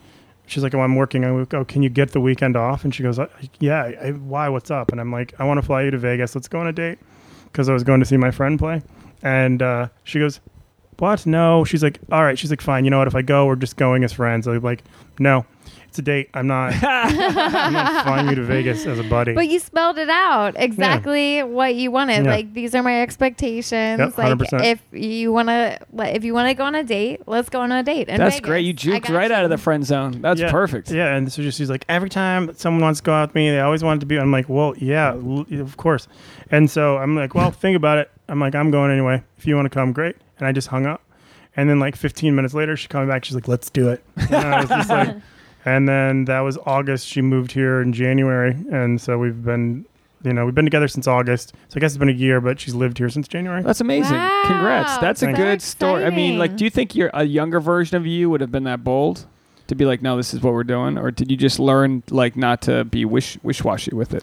[0.46, 2.94] She's like, "Oh, I'm working." I go, "Oh, can you get the weekend off?" And
[2.94, 3.28] she goes, "Uh,
[3.60, 4.48] "Yeah." I, why?
[4.48, 4.92] What's up?
[4.92, 6.34] And I'm like, "I want to fly you to Vegas.
[6.34, 6.98] Let's go on a date."
[7.44, 8.82] Because I was going to see my friend play,
[9.22, 10.40] and uh, she goes,
[10.98, 11.24] "What?
[11.24, 12.84] No." She's like, "All right." She's like, "Fine.
[12.84, 13.08] You know what?
[13.08, 14.82] If I go, we're just going as friends." I'm like,
[15.18, 15.46] "No,
[15.94, 16.28] it's a date.
[16.34, 16.72] I'm not.
[16.82, 21.44] I'm not flying you to Vegas as a buddy." But you spelled it out exactly
[21.44, 22.24] what you wanted.
[22.24, 22.32] Yeah.
[22.32, 24.00] Like these are my expectations.
[24.00, 24.64] Yep, like 100%.
[24.64, 27.70] if you want to, if you want to go on a date, let's go on
[27.70, 28.08] a date.
[28.08, 28.46] in That's Vegas.
[28.48, 28.60] great.
[28.64, 30.20] You I juked got right out of the friend zone.
[30.20, 30.90] That's yeah, perfect.
[30.90, 33.50] Yeah, and so just she's like, every time someone wants to go out with me,
[33.50, 34.18] they always want it to be.
[34.18, 36.08] I'm like, well, yeah, l- of course.
[36.50, 38.10] And so I'm like, well, think about it.
[38.28, 39.22] I'm like, I'm going anyway.
[39.38, 40.16] If you want to come, great.
[40.38, 41.02] And I just hung up.
[41.56, 43.24] And then like 15 minutes later, she called me back.
[43.24, 44.02] She's like, let's do it.
[44.16, 45.16] And I was just like,
[45.64, 47.06] and then that was August.
[47.06, 49.86] She moved here in January, and so we've been,
[50.22, 51.54] you know, we've been together since August.
[51.68, 53.62] So I guess it's been a year, but she's lived here since January.
[53.62, 54.20] That's amazing.
[54.46, 54.96] Congrats.
[54.96, 55.66] Wow, That's a good you.
[55.66, 56.04] story.
[56.04, 58.64] I mean, like, do you think your a younger version of you would have been
[58.64, 59.26] that bold?
[59.66, 62.36] to be like, no, this is what we're doing, or did you just learn like
[62.36, 64.22] not to be wish wish washy with it?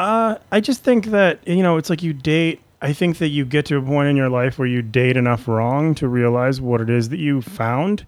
[0.00, 2.60] Uh, I just think that you know, it's like you date.
[2.82, 5.46] I think that you get to a point in your life where you date enough
[5.46, 8.06] wrong to realize what it is that you found,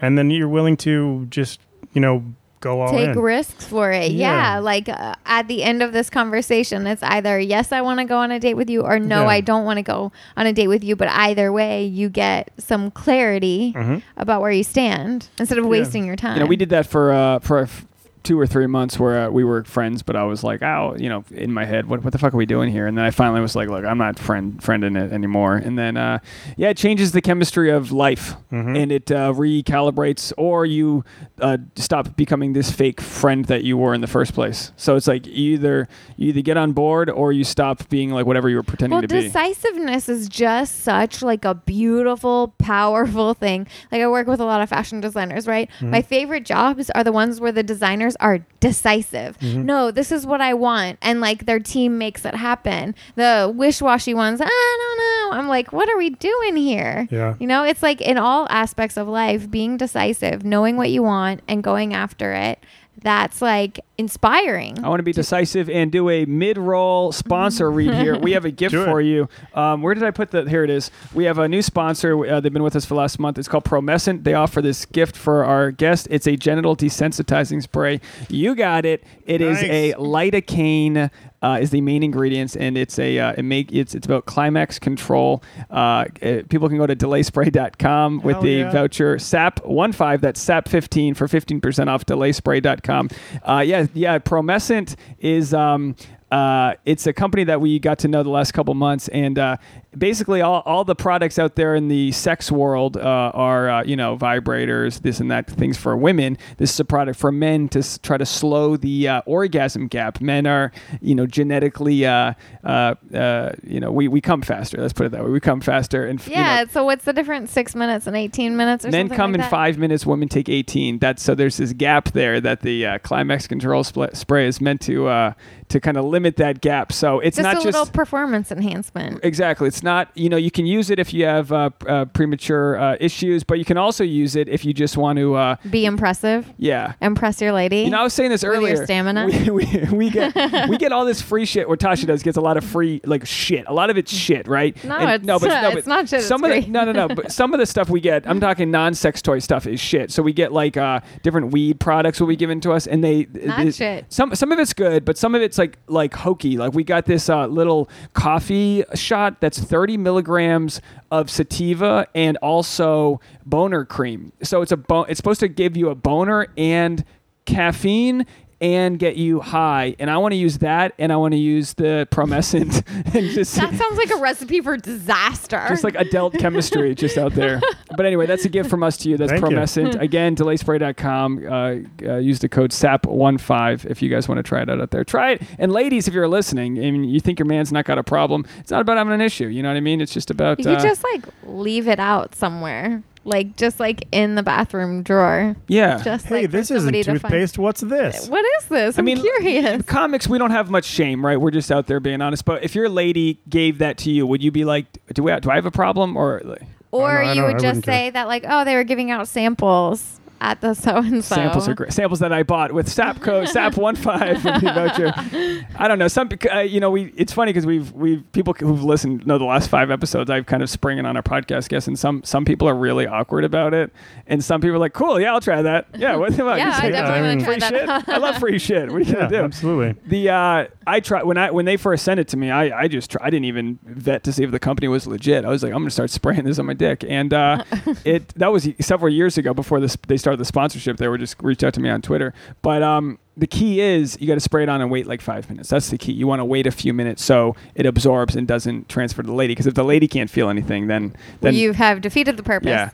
[0.00, 1.58] and then you're willing to just
[1.92, 2.24] you know
[2.60, 3.18] go all Take in.
[3.18, 4.12] risks for it.
[4.12, 4.54] Yeah.
[4.56, 4.58] Yeah.
[4.58, 8.18] Like uh, at the end of this conversation, it's either yes, I want to go
[8.18, 9.28] on a date with you, or no, Yeah.
[9.28, 10.94] I don't want to go on a date with you.
[10.94, 14.02] But either way, you get some clarity Mhm.
[14.18, 15.70] about where you stand instead of Yeah.
[15.70, 16.34] wasting your time.
[16.36, 17.86] You know, we did that for uh, for f-
[18.22, 21.08] two or three months where uh, we were friends, but I was like, oh, you
[21.08, 22.86] know, in my head, what what the fuck are we doing here?
[22.86, 25.56] And then I finally was like, look, I'm not friend friending it anymore.
[25.56, 26.18] And then uh,
[26.56, 28.76] yeah, it changes the chemistry of life, Mhm.
[28.82, 31.04] and it uh, recalibrates, or you
[31.40, 34.72] uh, stop becoming this fake friend that you were in the first place.
[34.76, 38.48] So it's like either you either get on board or you stop being like whatever
[38.48, 39.22] you were pretending well, to be.
[39.22, 43.66] decisiveness is just such like a beautiful, powerful thing.
[43.90, 45.70] Like I work with a lot of fashion designers, right?
[45.76, 45.90] Mm-hmm.
[45.90, 49.38] My favorite jobs are the ones where the designers are decisive.
[49.38, 49.64] Mm-hmm.
[49.64, 52.94] No, this is what I want, and like their team makes it happen.
[53.14, 55.38] The wish-washy ones, I don't know.
[55.38, 57.08] I'm like, what are we doing here?
[57.10, 57.34] Yeah.
[57.38, 61.42] You know, it's like in all aspects of life, being decisive, knowing what you want,
[61.48, 62.58] and going after it.
[63.02, 64.82] That's like inspiring.
[64.84, 68.18] I want to be decisive and do a mid-roll sponsor read here.
[68.18, 68.86] We have a gift Do it.
[68.86, 69.28] for you.
[69.54, 70.48] Um, where did I put the?
[70.48, 70.90] Here it is.
[71.14, 72.26] We have a new sponsor.
[72.26, 73.38] Uh, they've been with us for the last month.
[73.38, 74.24] It's called Promescent.
[74.24, 76.08] They offer this gift for our guest.
[76.10, 78.00] It's a genital desensitizing spray.
[78.28, 79.02] You got it.
[79.24, 79.70] It is Nice.
[79.70, 81.10] a lidocaine.
[81.42, 84.78] Uh, is the main ingredients, and it's a uh, it make it's it's about climax
[84.78, 85.42] control.
[85.70, 88.70] Uh, uh, people can go to delayspray.com with Hell the yeah.
[88.70, 90.20] voucher SAP15.
[90.20, 93.08] That's SAP15 for 15% off delayspray.com.
[93.42, 94.18] Uh, yeah, yeah.
[94.18, 95.96] Promescent is um,
[96.30, 99.56] uh, it's a company that we got to know the last couple months, and uh,
[99.96, 103.00] basically all, all the products out there in the sex world uh,
[103.34, 106.38] are uh, you know vibrators, this and that, things for women.
[106.58, 110.20] This is a product for men to s- try to slow the uh, orgasm gap.
[110.20, 110.70] Men are
[111.00, 114.80] you know genetically uh, uh, uh, you know we, we come faster.
[114.80, 115.30] Let's put it that way.
[115.30, 116.64] We come faster, and you know, yeah.
[116.66, 117.50] so what's the difference?
[117.50, 119.50] Six minutes and eighteen minutes, or Men come like in that?
[119.50, 120.06] five minutes.
[120.06, 120.98] Women take eighteen.
[121.00, 121.34] That's so.
[121.34, 125.32] There's this gap there that the uh, climax control spl- spray is meant to uh,
[125.70, 126.92] to kind of limit that gap.
[126.92, 129.20] So it's Just not a just little performance enhancement.
[129.22, 129.68] exactly.
[129.68, 132.96] It's not you know you can use it if you have uh, uh, premature uh,
[133.00, 135.34] issues, but you can also use it if you just want to.
[135.34, 136.46] Uh, Be impressive.
[136.58, 136.94] yeah.
[137.00, 137.78] Impress your lady.
[137.82, 138.84] You know, I was saying this With your earlier.
[138.84, 139.26] stamina?
[139.26, 140.34] We, we, we get
[140.68, 141.68] we get all this free shit.
[141.68, 143.64] What Tasha does gets a lot of free like shit.
[143.68, 144.76] A lot of it's shit, right?
[144.84, 145.42] No, And- it's not-
[145.76, 147.14] it's not shit, Some it's of the no, no, no.
[147.14, 150.10] But some of the stuff we get, I'm talking non-sex toy stuff, is shit.
[150.10, 153.26] So we get like uh, different weed products will be given to us, and they
[153.32, 154.06] Not it- shit.
[154.12, 156.56] Some some of it's good, but some of it's like like hokey.
[156.56, 160.80] Like we got this uh, little coffee shot that's 30 milligrams
[161.12, 164.32] of sativa and also boner cream.
[164.42, 167.04] So it's a bo- it's supposed to give you a boner and
[167.44, 168.26] caffeine
[168.60, 169.96] and get you high.
[169.98, 172.82] And I want to use that, and I want to use the promescent
[173.14, 175.64] and just that sounds like a recipe for disaster.
[175.68, 177.60] just like adult chemistry just out there.
[177.96, 179.16] But anyway, that's a gift from us to you.
[179.16, 179.56] That's Thank you.
[179.56, 180.00] promescent.
[180.00, 181.46] Again, delayspray.com.
[181.46, 184.90] Uh, uh, use the code SAP15 if you guys want to try it out out
[184.90, 185.04] there.
[185.04, 185.42] Try it.
[185.58, 188.70] And ladies, if you're listening and you think your man's not got a problem, it's
[188.70, 189.46] not about having an issue.
[189.46, 190.00] You know what I mean?
[190.00, 190.58] It's just about.
[190.60, 195.54] you uh, just like leave it out somewhere, like just like in the bathroom drawer.
[195.68, 196.02] yeah.
[196.02, 197.58] Just Hey, like this isn't somebody to toothpaste.
[197.58, 198.28] What's this?
[198.28, 198.98] What is this?
[198.98, 199.82] I'm I mean, curious.
[199.82, 201.40] comics, we don't have much shame, right?
[201.40, 202.44] We're just out there being honest.
[202.44, 205.40] But if your lady gave that to you, would you be like, "Do we?
[205.40, 206.62] Do I have a problem?" Or like,
[206.92, 207.94] Or I know, you I would just wouldn't care.
[207.94, 211.34] say that like, oh, they were giving out samples at the so and so.
[211.34, 211.92] Samples are great.
[211.92, 213.96] Samples that I bought with SAP code SAP15
[214.40, 215.68] for the voucher.
[215.78, 216.08] I don't know.
[216.08, 217.12] Some, uh, you know, we.
[217.16, 220.30] It's funny because we've we've people who've listened know the last five episodes.
[220.30, 223.44] I've kind of springing on our podcast guests, and some some people are really awkward
[223.44, 223.92] about it,
[224.26, 226.56] and some people are like, "Cool, yeah, I'll try that." Yeah, what the fuck?
[226.56, 227.68] Yeah, I like, definitely I mean- to free try
[227.98, 228.08] shit.
[228.08, 228.90] I love free shit.
[228.90, 229.36] What are you Yeah, gonna do?
[229.44, 230.00] absolutely.
[230.06, 232.88] The uh, I try when I when they first sent it to me, I I
[232.88, 235.44] just try, I didn't even vet to see if the company was legit.
[235.44, 237.64] I was like, I'm gonna start spraying this on my dick, and uh,
[238.04, 240.96] it that was several years ago before this they started the sponsorship.
[240.96, 243.18] They were just reached out to me on Twitter, but um.
[243.36, 245.70] The key is you got to spray it on and wait like five minutes.
[245.70, 246.12] That's the key.
[246.12, 249.32] You want to wait a few minutes so it absorbs and doesn't transfer to the
[249.32, 249.52] lady.
[249.52, 252.68] Because if the lady can't feel anything, then then you have defeated the purpose.
[252.68, 252.90] yeah.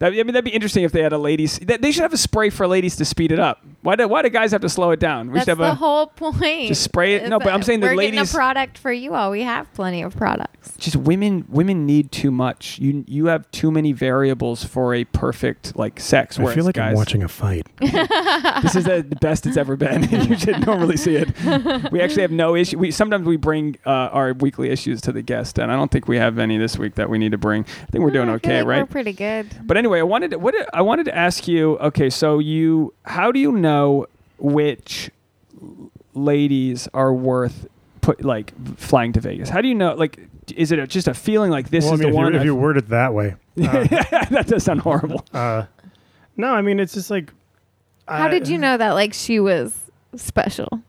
[0.00, 1.58] That, I mean, that'd be interesting if they had a ladies.
[1.60, 3.62] That, they should have a spray for ladies to speed it up.
[3.82, 5.28] Why do Why do guys have to slow it down?
[5.28, 6.68] We That's should have the a whole point.
[6.68, 7.28] Just spray it.
[7.28, 7.96] No, but I'm that saying the ladies.
[7.96, 9.30] we're getting ladies- a product for you all.
[9.30, 10.72] We have plenty of products.
[10.78, 12.78] just women women need too much.
[12.78, 16.38] You you have too many variables for a perfect like sex.
[16.38, 17.66] I feel like guys, I'm watching a fight.
[17.80, 20.08] this is the, the best it's ever been.
[20.28, 21.28] you should normally see it.
[21.92, 22.78] We actually have no issue.
[22.78, 26.08] We sometimes we bring uh, our weekly issues to the guest, and I don't think
[26.08, 27.64] we have any this week that we need to bring.
[27.64, 28.80] I think we're doing I feel okay, like right?
[28.82, 29.46] We're pretty good.
[29.66, 31.78] But anyway, anyway, I wanted to, what I wanted to ask you.
[31.78, 34.06] Okay, so you, how do you know
[34.38, 35.10] which
[36.14, 37.66] ladies are worth
[38.00, 39.48] put like flying to Vegas?
[39.48, 39.94] How do you know?
[39.94, 42.22] Like, is it a, just a feeling like this well, I is mean, the if,
[42.22, 42.32] one?
[42.32, 43.34] you, if that- you word it that way.
[43.60, 43.84] Uh,
[44.30, 45.22] that does sound horrible.
[45.34, 45.64] uh,
[46.36, 47.30] no, I mean, it's just like.
[48.08, 50.80] How I- did you know that like she was special?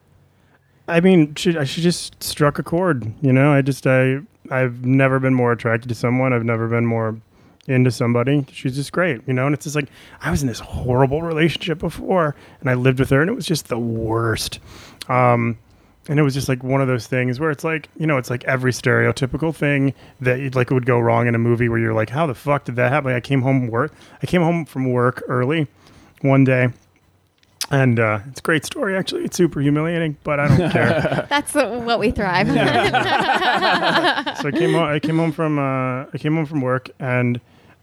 [0.88, 3.12] I mean, she she just struck a chord.
[3.22, 6.32] You know, I just I I've never been more attracted to someone.
[6.34, 7.20] I've never been more
[7.68, 8.46] into somebody.
[8.52, 9.22] She's just great.
[9.28, 9.90] You know, and it's just like
[10.22, 13.46] I was in this horrible relationship before, and I lived with her, and it was
[13.46, 14.60] just the worst.
[15.08, 15.58] Um,
[16.08, 18.30] and it was just like one of those things where it's like you know it's
[18.30, 21.94] like every stereotypical thing that you'd, like would go wrong in a movie where you're
[21.94, 23.12] like how the fuck did that happen?
[23.12, 25.68] Like, I came home work I came home from work early
[26.22, 26.70] one day.
[27.70, 29.24] And uh, it's a great story, actually.
[29.24, 31.26] It's super humiliating, but I don't care.
[31.30, 32.50] That's what we thrive.
[32.50, 32.56] on.
[34.36, 34.84] so I came home.
[34.84, 35.58] I came home from.
[35.58, 37.40] Uh, I came home from work and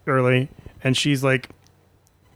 [0.09, 0.49] early,
[0.83, 1.51] and she's like,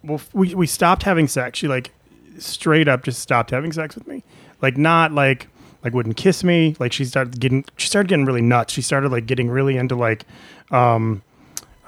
[0.05, 1.91] "Well, we we stopped having sex." She like
[2.39, 4.23] straight up just stopped having sex with me,
[4.61, 5.49] like not like
[5.85, 6.77] like wouldn't kiss me.
[6.79, 7.65] Like she started getting.
[7.77, 8.73] She started getting really nuts.
[8.73, 10.25] She started like getting really into like,
[10.71, 11.23] um,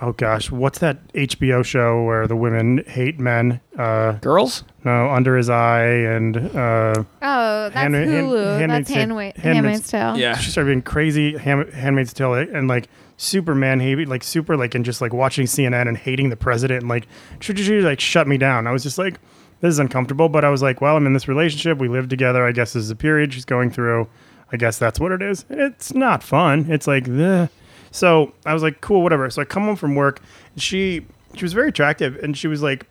[0.00, 3.60] oh gosh, what's that HBO show where the women hate men?
[3.78, 4.64] Uh, Girls?
[4.84, 6.36] no, under his eye and.
[6.36, 8.58] Uh, Oh, that's Hand- hand- Hulu.
[8.58, 10.16] Handmaid's that's Ta- Handma- Handmaid's- Handmaid's Tale.
[10.18, 10.36] Yeah.
[10.36, 14.74] she started being crazy Ham- handmaid's tale and like super man hating like super like
[14.74, 17.06] and just like watching cnn and hating the president and like
[17.82, 19.20] like shut me down i was just like
[19.60, 22.44] this is uncomfortable but i was like well i'm in this relationship we live together
[22.44, 24.08] i guess this is a period she's going through
[24.52, 27.48] i guess that's what it is it's not fun it's like the
[27.92, 30.20] so i was like cool whatever so i come home from work
[30.56, 32.86] she she was very attractive and she was like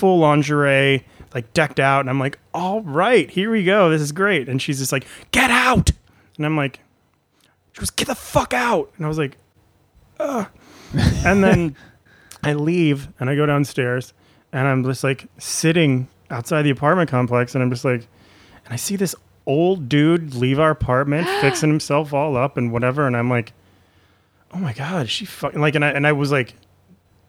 [0.00, 1.04] full lingerie,
[1.34, 2.00] like decked out.
[2.00, 3.90] And I'm like, all right, here we go.
[3.90, 4.48] This is great.
[4.48, 5.90] And she's just like, get out.
[6.36, 6.80] And I'm like,
[7.72, 8.90] she goes, get the fuck out.
[8.96, 9.36] And I was like,
[10.20, 10.46] ugh.
[11.24, 11.76] and then
[12.42, 14.12] I leave and I go downstairs
[14.52, 18.06] and I'm just like sitting outside the apartment complex and I'm just like,
[18.64, 19.14] and I see this
[19.46, 23.06] old dude leave our apartment, fixing himself all up and whatever.
[23.06, 23.52] And I'm like,
[24.52, 26.54] oh my God, she fucking like, and I, and I was like,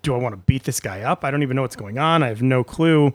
[0.01, 1.23] do I want to beat this guy up?
[1.23, 2.23] I don't even know what's going on.
[2.23, 3.13] I have no clue.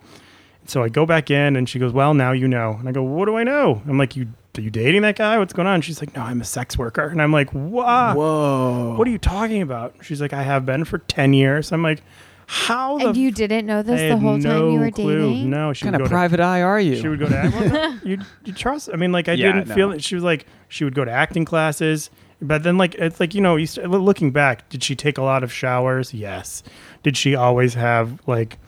[0.66, 2.76] So I go back in and she goes, well, now you know.
[2.78, 3.82] And I go, what do I know?
[3.88, 5.38] I'm like, you, are you dating that guy?
[5.38, 5.80] What's going on?
[5.80, 7.06] She's like, no, I'm a sex worker.
[7.06, 8.16] And I'm like, what?
[8.16, 8.94] Whoa.
[8.96, 9.94] What are you talking about?
[10.02, 11.72] She's like, I have been for 10 years.
[11.72, 12.02] I'm like,
[12.48, 15.30] how the And you didn't know this I the had whole time you were clue.
[15.30, 15.50] dating?
[15.50, 16.96] No, she What kind of go private eye are you?
[16.96, 19.68] she would go to well, no, you you trust I mean like I Yeah, didn't
[19.68, 19.74] no.
[19.74, 20.04] feel it.
[20.04, 22.08] She was like she would go to acting classes,
[22.40, 25.22] but then like it's like you know, you st- looking back, did she take a
[25.22, 26.14] lot of showers?
[26.14, 26.62] Yes.
[27.02, 28.58] Did she always have like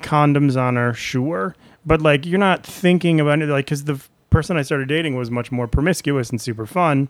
[0.00, 0.92] condoms on her?
[0.92, 1.54] Sure.
[1.86, 5.16] But like you're not thinking about it like cuz the f- person I started dating
[5.16, 7.08] was much more promiscuous and super fun.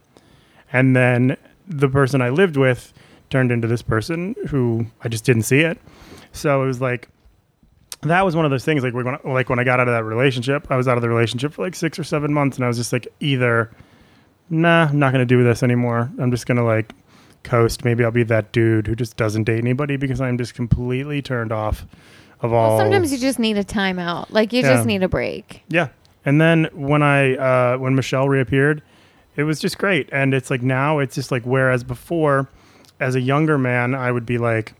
[0.72, 2.92] And then the person I lived with
[3.30, 5.78] turned into this person who I just didn't see it.
[6.32, 7.08] So it was like
[8.02, 10.04] that was one of those things like when like when I got out of that
[10.04, 12.68] relationship, I was out of the relationship for like 6 or 7 months and I
[12.68, 13.70] was just like either
[14.50, 16.10] nah, I'm not going to do this anymore.
[16.18, 16.92] I'm just going to like
[17.42, 17.84] coast.
[17.84, 21.52] Maybe I'll be that dude who just doesn't date anybody because I'm just completely turned
[21.52, 21.84] off
[22.40, 24.26] of all Well, sometimes you just need a timeout.
[24.30, 24.74] Like you Yeah.
[24.74, 25.62] just need a break.
[25.68, 25.88] yeah.
[26.28, 28.82] And then when I uh, when Michelle reappeared,
[29.34, 30.10] it was just great.
[30.12, 32.50] And it's like now it's just like whereas before,
[33.00, 34.74] as a younger man, I would be like,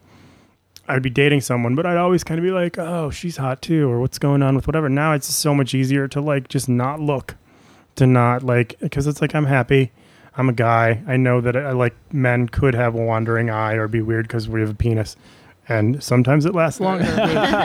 [0.88, 3.88] I'd be dating someone, but I'd always kind of be like, oh, she's hot too,
[3.88, 4.90] or what's going on with whatever.
[4.90, 7.34] Now it's so much easier to like just not look,
[7.96, 9.90] to not like because it's like I'm happy.
[10.36, 11.02] I'm a guy.
[11.06, 14.50] I know that I like men could have a wandering eye or be weird because
[14.50, 15.16] we have a penis,
[15.68, 17.04] and sometimes it lasts longer.
[17.04, 17.16] but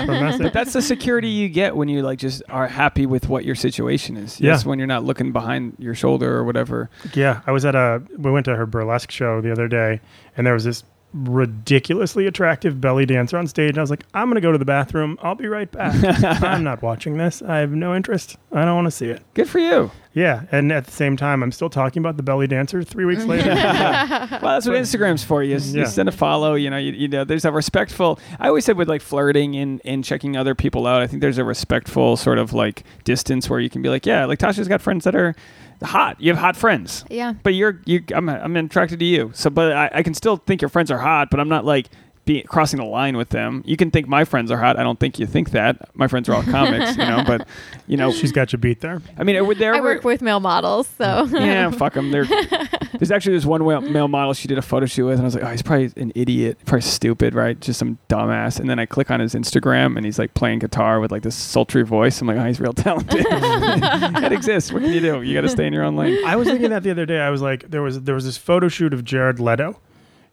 [0.08, 0.43] that's it.
[0.43, 3.56] But that's the security you get when you like just are happy with what your
[3.56, 4.39] situation is.
[4.39, 4.51] Yeah.
[4.51, 6.89] Yes, when you're not looking behind your shoulder or whatever.
[7.14, 8.01] Yeah, I was at a.
[8.18, 10.01] We went to her burlesque show the other day,
[10.38, 10.84] and there was this
[11.14, 13.70] ridiculously attractive belly dancer on stage.
[13.70, 15.18] And I was like, I'm gonna go to the bathroom.
[15.22, 15.95] I'll be right back.
[16.43, 17.41] I'm not watching this.
[17.41, 18.38] I have no interest.
[18.51, 19.22] I don't want to see it.
[19.34, 19.91] Good for you.
[20.14, 23.26] Yeah, and at the same time, I'm still talking about the belly dancer three weeks
[23.26, 23.49] later.
[24.43, 25.41] Well, that's what Instagram's for.
[25.43, 26.55] You, you send a follow.
[26.55, 27.24] You know, you, you know.
[27.24, 28.20] There's a respectful.
[28.39, 31.01] I always said with like flirting and and checking other people out.
[31.01, 34.26] I think there's a respectful sort of like distance where you can be like, yeah,
[34.26, 35.36] like Tasha's got friends that are
[35.84, 36.19] hot.
[36.19, 37.05] You have hot friends.
[37.09, 37.34] Yeah.
[37.43, 38.03] But you're you.
[38.13, 39.31] I'm I'm attracted to you.
[39.34, 41.29] So, but I, I can still think your friends are hot.
[41.29, 41.89] But I'm not like
[42.26, 43.63] be crossing the line with them.
[43.65, 44.80] You can think my friends are hot.
[44.80, 45.93] I don't think you think that.
[45.95, 46.95] My friends are all comics.
[46.97, 47.24] You know.
[47.26, 47.47] But
[47.88, 49.01] you know, She's got you beat there.
[49.17, 49.95] I mean, would there I ever?
[49.95, 52.11] work with male models, so yeah, fuck them.
[52.11, 52.26] They're,
[52.93, 55.36] there's actually this one male model she did a photo shoot with, and I was
[55.36, 57.59] like, oh, he's probably an idiot, probably stupid, right?
[57.59, 58.59] Just some dumbass.
[58.59, 61.36] And then I click on his Instagram, and he's like playing guitar with like this
[61.36, 62.21] sultry voice.
[62.21, 63.26] I'm like, oh, he's real talented.
[63.30, 64.71] that exists.
[64.71, 65.21] What can you do?
[65.21, 66.24] You got to stay in your own lane.
[66.26, 67.19] I was thinking that the other day.
[67.19, 69.80] I was like, there was there was this photo shoot of Jared Leto.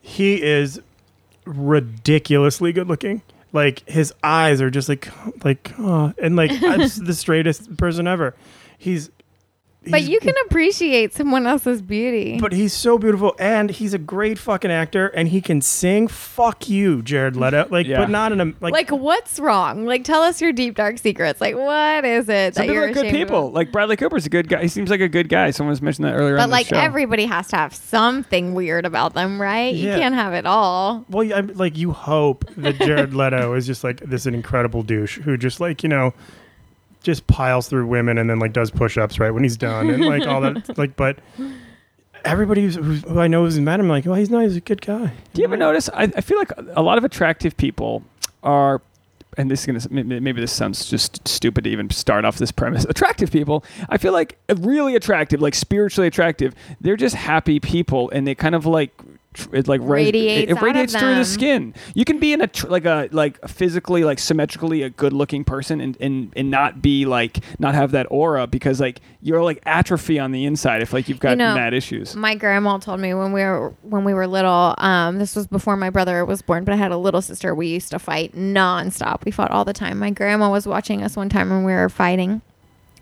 [0.00, 0.80] He is
[1.44, 3.22] ridiculously good looking.
[3.52, 5.08] like his eyes are just like
[5.44, 8.34] like oh, and like I'm the straightest person ever.
[8.78, 9.10] He's,
[9.88, 12.38] But you can appreciate someone else's beauty.
[12.38, 16.06] But he's so beautiful, and he's a great fucking actor, and he can sing.
[16.06, 17.66] Fuck you, Jared Leto.
[17.70, 17.98] Like, Yeah.
[17.98, 18.72] but not in a like.
[18.72, 19.86] like, what's wrong?
[19.86, 21.40] Like, tell us your deep dark secrets.
[21.40, 23.48] Like, what is it Some people you're are good ashamed people.
[23.48, 23.54] Of?
[23.54, 24.62] Like Bradley Cooper's a good guy.
[24.62, 25.50] He seems like a good guy.
[25.50, 26.76] Someone was mentioning that earlier on But the like show.
[26.76, 29.74] everybody has to have something weird about them, right?
[29.74, 29.94] Yeah.
[29.94, 31.04] You can't have it all.
[31.08, 34.82] well, yeah, I'm, like you hope that Jared Leto is just like this an incredible
[34.82, 36.12] douche who just like you know,
[37.02, 40.26] just piles through women and then like does push-ups right when he's done and like
[40.26, 40.60] all that.
[40.76, 41.18] Like, but
[42.24, 44.42] everybody who's, who's, who I know who's met him, like, well, he's not.
[44.42, 45.12] He's a good guy.
[45.32, 45.88] Do you ever notice?
[45.92, 48.02] I, I feel like a lot of attractive people
[48.42, 48.80] are,
[49.36, 52.84] and this is gonna maybe this sounds just stupid to even start off this premise.
[52.88, 56.54] Attractive people, I feel like really attractive, like spiritually attractive.
[56.80, 58.92] They're just happy people, and they kind of like.
[59.52, 61.72] It like Radiates it, it radiates through the skin.
[61.94, 65.44] You can be in a tr- like a like physically like symmetrically a good looking
[65.44, 69.60] person and, and and not be like not have that aura because like you're like
[69.66, 72.16] atrophy on the inside if like you've got You know, mad issues.
[72.16, 74.74] My grandma told me when we were when we were little.
[74.78, 77.54] Um, this was before my brother was born, but I had a little sister.
[77.54, 79.24] We used to fight nonstop.
[79.24, 80.00] We fought all the time.
[80.00, 82.42] My grandma was watching us one time when we were fighting,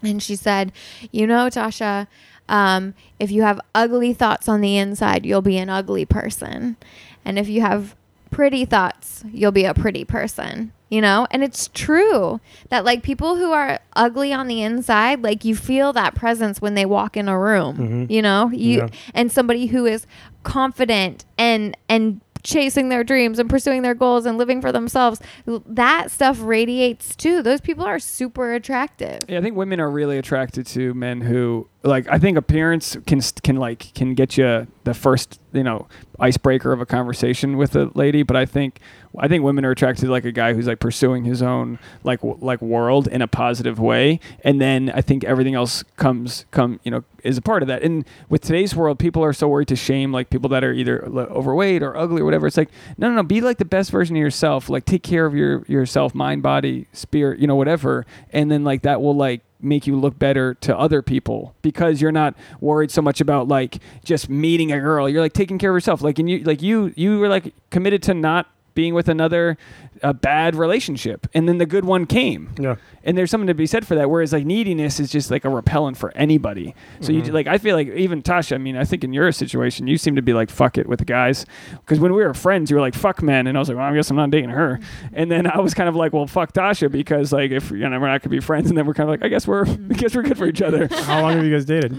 [0.03, 0.73] and she said,
[1.11, 2.07] "You know, Tasha."
[2.49, 6.77] Um, if you have ugly thoughts on the inside, you'll be an ugly person.
[7.25, 7.95] And if you have
[8.31, 10.73] pretty thoughts, you'll be a pretty person.
[10.91, 11.27] You know?
[11.31, 12.41] And it's true
[12.71, 16.75] that like people who are ugly on the inside, like you feel that presence when
[16.75, 18.07] they walk in a room.
[18.09, 18.49] You know?
[18.51, 18.89] You Yeah.
[19.15, 20.07] and somebody who is
[20.45, 25.21] confident and and chasing their dreams and pursuing their goals and living for themselves
[25.67, 30.19] that stuff radiates too those people are super attractive Yeah, I think women are really
[30.19, 32.09] attracted to men who like.
[32.09, 35.87] I think appearance can can like can get you the first you know
[36.19, 38.23] icebreaker of a conversation with a lady.
[38.23, 38.81] But I think
[39.17, 42.21] I think women are attracted to like a guy who's like pursuing his own like
[42.21, 46.81] w- like world in a positive way, and then I think everything else comes come
[46.83, 47.83] you know is a part of that.
[47.83, 51.05] And with today's world, people are so worried to shame like people that are either
[51.07, 52.47] overweight or ugly or whatever.
[52.47, 53.23] It's like no, no, no.
[53.23, 54.69] Be like the best version of yourself.
[54.69, 58.07] Like take care of your yourself, mind, body, spirit, you know, whatever.
[58.33, 62.13] And then like that will like make you look better to other people because you're
[62.13, 65.09] not worried so much about like just meeting a girl.
[65.09, 66.03] You're like taking care of yourself.
[66.03, 68.49] Like and you like you you were like committed to not
[68.79, 69.57] being with another
[70.05, 71.27] a bad relationship.
[71.35, 72.55] And then the good one came.
[72.61, 72.77] Yeah.
[73.03, 75.49] and there's something to be said for that whereas like neediness is just like a
[75.51, 76.77] repellent for anybody.
[77.01, 77.27] So Mm-hmm.
[77.27, 79.99] you like i feel like even tasha i mean i think in your situation you
[79.99, 81.45] seem to be like fuck it with the guys.
[81.73, 83.87] Because when we were friends you were like fuck men and i was like well
[83.87, 84.79] i guess i'm not dating her.
[85.13, 87.99] And then i was kind of like well fuck tasha because like if you know
[87.99, 89.95] we're not gonna be friends and then we're kind of like i guess we're i
[90.01, 90.87] guess we're good for each other.
[91.09, 91.99] How long have you guys dated?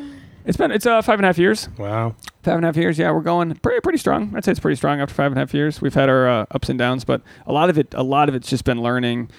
[0.49, 2.15] It's been it's uh five and a half years Wow.
[2.43, 4.33] Five and a half years, yeah, we're going pretty pretty strong.
[4.35, 5.81] I'd say it's pretty strong after five and a half years.
[5.81, 8.35] We've had our uh, ups and downs, but a lot of it, a lot of
[8.35, 9.29] it's just been learning.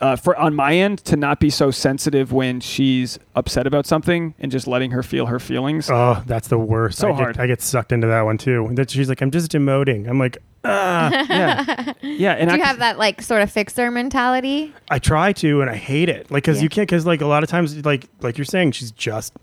[0.00, 4.32] Uh, for on my end, to not be so sensitive when she's upset about something
[4.38, 5.90] and just letting her feel her feelings.
[5.90, 6.98] Oh, that's the worst.
[6.98, 7.38] So I get, hard.
[7.40, 8.70] I get sucked into that one too.
[8.72, 10.08] That she's like, I'm just demoting.
[10.08, 11.10] I'm like, ah.
[11.28, 15.32] yeah, yeah, and do you I, have that like sort of fixer mentality I try
[15.34, 16.30] to, and I hate it.
[16.30, 16.62] Like, cause Yeah.
[16.62, 19.34] you can't, cause like a lot of times, like, like you're saying, she's just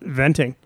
[0.00, 0.56] venting,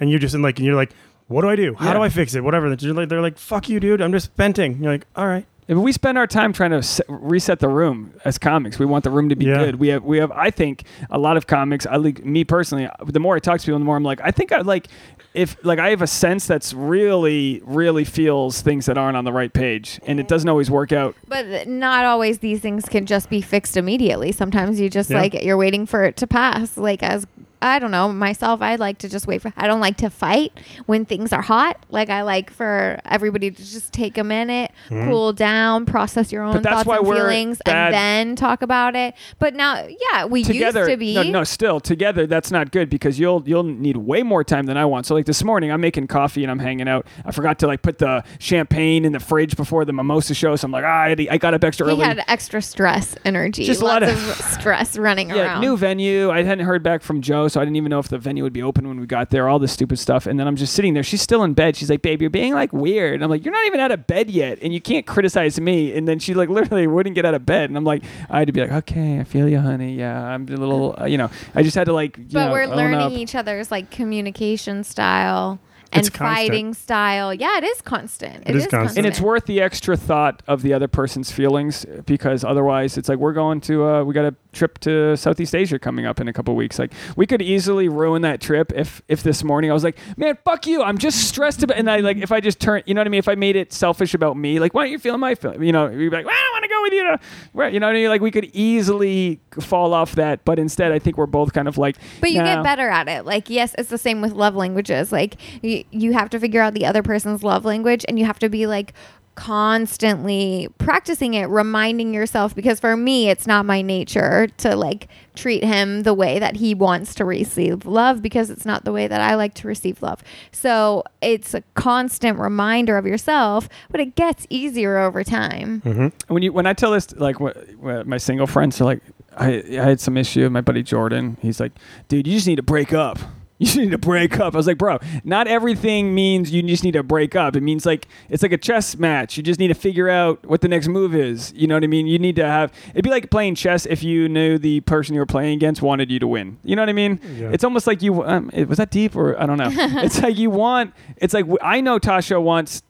[0.00, 0.92] and you're just in like, and you're like,
[1.28, 1.74] what do I do?
[1.74, 1.94] How Yeah.
[1.94, 2.42] do I fix it?
[2.42, 2.74] Whatever.
[2.74, 4.00] They're like, they're like, fuck you, dude.
[4.00, 4.82] I'm just venting.
[4.82, 5.44] You're like, all right.
[5.66, 8.78] If we spend our time trying to se- reset the room as comics.
[8.78, 9.58] We want the room to be Yeah.
[9.58, 9.74] good.
[9.76, 10.32] We have, we have.
[10.32, 11.84] I think a lot of comics.
[11.84, 12.88] I like me personally.
[13.04, 14.88] The more I talk to people, the more I'm like, I think I like,
[15.34, 19.32] if like I have a sense that's really, really feels things that aren't on the
[19.32, 21.14] right page, and it doesn't always work out.
[21.28, 25.20] but not always these things can just be fixed immediately sometimes you just Yeah.
[25.20, 27.26] like you're waiting for it to pass like as
[27.60, 28.62] I don't know myself.
[28.62, 29.52] I like to just wait for.
[29.56, 30.52] I don't like to fight
[30.86, 31.84] when things are hot.
[31.90, 36.62] Like I like for everybody to just take a minute, cool down, process your own
[36.62, 39.14] thoughts and feelings, and then talk about it.
[39.38, 41.14] But now, yeah, we together used to be.
[41.14, 44.76] no no still together that's not good because you'll you'll need way more time than
[44.76, 47.58] i want so like this morning i'm making coffee and i'm hanging out i forgot
[47.58, 50.84] to like put the champagne in the fridge before the mimosa show so i'm like
[50.84, 53.64] ah, I, I got up extra He early had extra stress energy.
[53.64, 55.60] Just a lots lot of, of- stress running yeah, around.
[55.60, 56.30] new venue.
[56.30, 58.52] I hadn't heard back from Joe, so I didn't even know if the venue would
[58.52, 59.48] be open when we got there.
[59.48, 61.02] All this stupid stuff, and then I'm just sitting there.
[61.02, 61.76] She's still in bed.
[61.76, 64.06] She's like, "Babe, you're being like weird." And I'm like, "You're not even out of
[64.06, 67.34] bed yet, and you can't criticize me." And then she like literally wouldn't get out
[67.34, 69.94] of bed, and I'm like, I had to be like, "Okay, I feel you, honey.
[69.94, 72.52] Yeah, I'm a little, uh, you know." I just had to like, you but know,
[72.52, 73.12] we're learning up.
[73.12, 75.58] each other's like communication style
[75.90, 76.36] and It's constant.
[76.48, 77.32] fighting style.
[77.32, 78.42] Yeah, it is constant.
[78.46, 78.98] It is constant.
[78.98, 83.18] and it's worth the extra thought of the other person's feelings because otherwise it's like
[83.18, 86.32] we're going to uh, we got a trip to southeast asia coming up in a
[86.32, 89.84] couple weeks like we could easily ruin that trip if if this morning i was
[89.84, 92.82] like man fuck you i'm just stressed about and i like if i just turn
[92.86, 94.92] you know what i mean if i made it selfish about me like why aren't
[94.92, 96.82] you feeling my feeling you know you'd be like well, i don't want to go
[96.82, 97.04] with you?
[97.04, 97.20] To,
[97.54, 98.08] right, you know what I mean?
[98.08, 101.78] Like we could easily fall off that, but instead, I think we're both kind of
[101.78, 101.96] like.
[102.20, 103.24] But you "Nah." get better at it.
[103.24, 105.12] Like, yes, it's the same with love languages.
[105.12, 108.38] Like, you, you have to figure out the other person's love language and you have
[108.40, 108.94] to be like
[109.38, 112.56] constantly practicing it, reminding yourself.
[112.56, 116.74] Because for me, it's not my nature to like treat him the way that he
[116.74, 120.24] wants to receive love because it's not the way that I like to receive love.
[120.50, 125.82] So it's a constant reminder of yourself, but it gets easier over time.
[125.84, 126.32] Mm-hmm.
[126.34, 129.02] when you when I tell this like what, what my single friends are like
[129.36, 131.36] I I had some issue with my buddy Jordan.
[131.40, 131.72] He's like,
[132.08, 133.20] dude, you just need to break up.
[133.60, 134.54] You just need to break up.
[134.54, 137.56] I was like, bro, not everything means you just need to break up.
[137.56, 139.36] It means like it's like a chess match.
[139.36, 141.52] You just need to figure out what the next move is.
[141.56, 142.06] You know what I mean?
[142.06, 142.72] You need to have.
[142.90, 146.08] It'd be like playing chess if you knew the person you were playing against wanted
[146.08, 146.58] you to win.
[146.62, 147.18] You know what I mean?
[147.36, 147.50] Yeah.
[147.52, 148.22] It's almost like you.
[148.22, 149.70] Um, it, was that deep or I don't know.
[149.72, 150.94] it's like you want.
[151.16, 152.82] It's like I know Tasha wants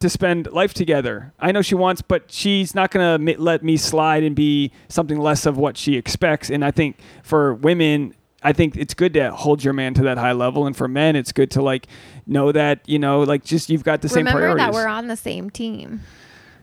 [0.00, 1.32] to spend life together.
[1.38, 5.18] I know she wants, but she's not going to let me slide and be something
[5.18, 6.50] less of what she expects.
[6.50, 8.14] And I think for women,
[8.46, 11.16] I think it's good to hold your man to that high level, and for men,
[11.16, 11.86] it's good to like
[12.26, 14.66] know that you know, like just you've got the same Remember priorities.
[14.66, 16.00] that we're on the same team.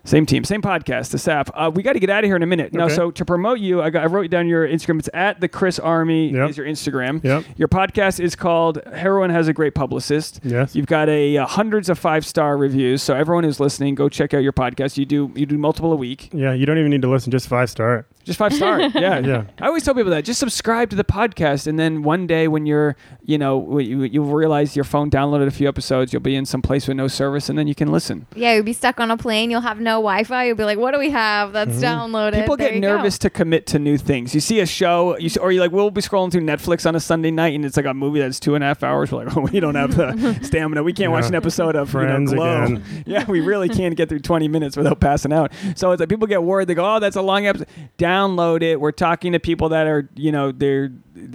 [0.06, 1.50] Same team, same podcast, the SAP.
[1.54, 2.74] Uh, we got to get out of here in a minute.
[2.74, 5.00] Now, so to promote you, I, got, I wrote down your Instagram.
[5.00, 6.50] It's at the Chris Army Yep.
[6.50, 7.24] is your Instagram.
[7.24, 7.46] Yep.
[7.56, 10.42] Your podcast is called Heroin Has a Great Publicist.
[10.44, 10.76] Yes.
[10.76, 13.02] You've got a uh, hundreds of five star reviews.
[13.02, 14.98] So everyone who's listening, go check out your podcast.
[14.98, 16.30] You do you do multiple a week.
[16.34, 17.32] Yeah, you don't even need to listen.
[17.32, 18.06] Just five star.
[18.24, 18.80] Just five star.
[18.94, 19.20] Yeah.
[19.20, 19.44] Yeah.
[19.60, 20.24] I always tell people that.
[20.26, 24.26] Just subscribe to the podcast, and then one day when you're, you know, you, you'll
[24.26, 26.14] realize your phone downloaded a few episodes.
[26.14, 28.26] You'll be in some place with no service, and then you can listen.
[28.36, 29.52] Yeah, you'll be stuck on a plane.
[29.52, 30.46] You'll have no Wi-Fi.
[30.46, 32.42] You'll be like, "What do we have that's downloaded?" Mm-hmm.
[32.42, 32.96] People There get you go.
[32.98, 34.34] nervous to commit to new things.
[34.34, 36.96] You see a show, you see, or you like, we'll be scrolling through Netflix on
[36.96, 39.12] a Sunday night, and it's like a movie that's two and a half hours.
[39.12, 40.84] We're like, oh, we don't have the stamina.
[40.84, 42.64] We can't watch an episode of Friends you know, Glow.
[42.78, 42.84] again.
[43.06, 45.52] Yeah, we really can't get through 20 minutes without passing out.
[45.76, 46.68] So it's like people get worried.
[46.70, 47.68] They go, oh, that's a long episode.
[48.14, 48.80] Download it.
[48.80, 50.92] We're talking to people that are, you know, they're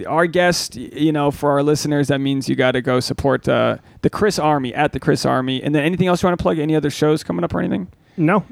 [0.07, 0.75] our guest.
[0.75, 4.39] You know, for our listeners, that means you got to go support uh, the Chris
[4.39, 5.61] Army at the Chris Army.
[5.61, 6.57] And then anything else you want to plug?
[6.59, 7.87] Any other shows coming up or anything?
[8.17, 8.43] No,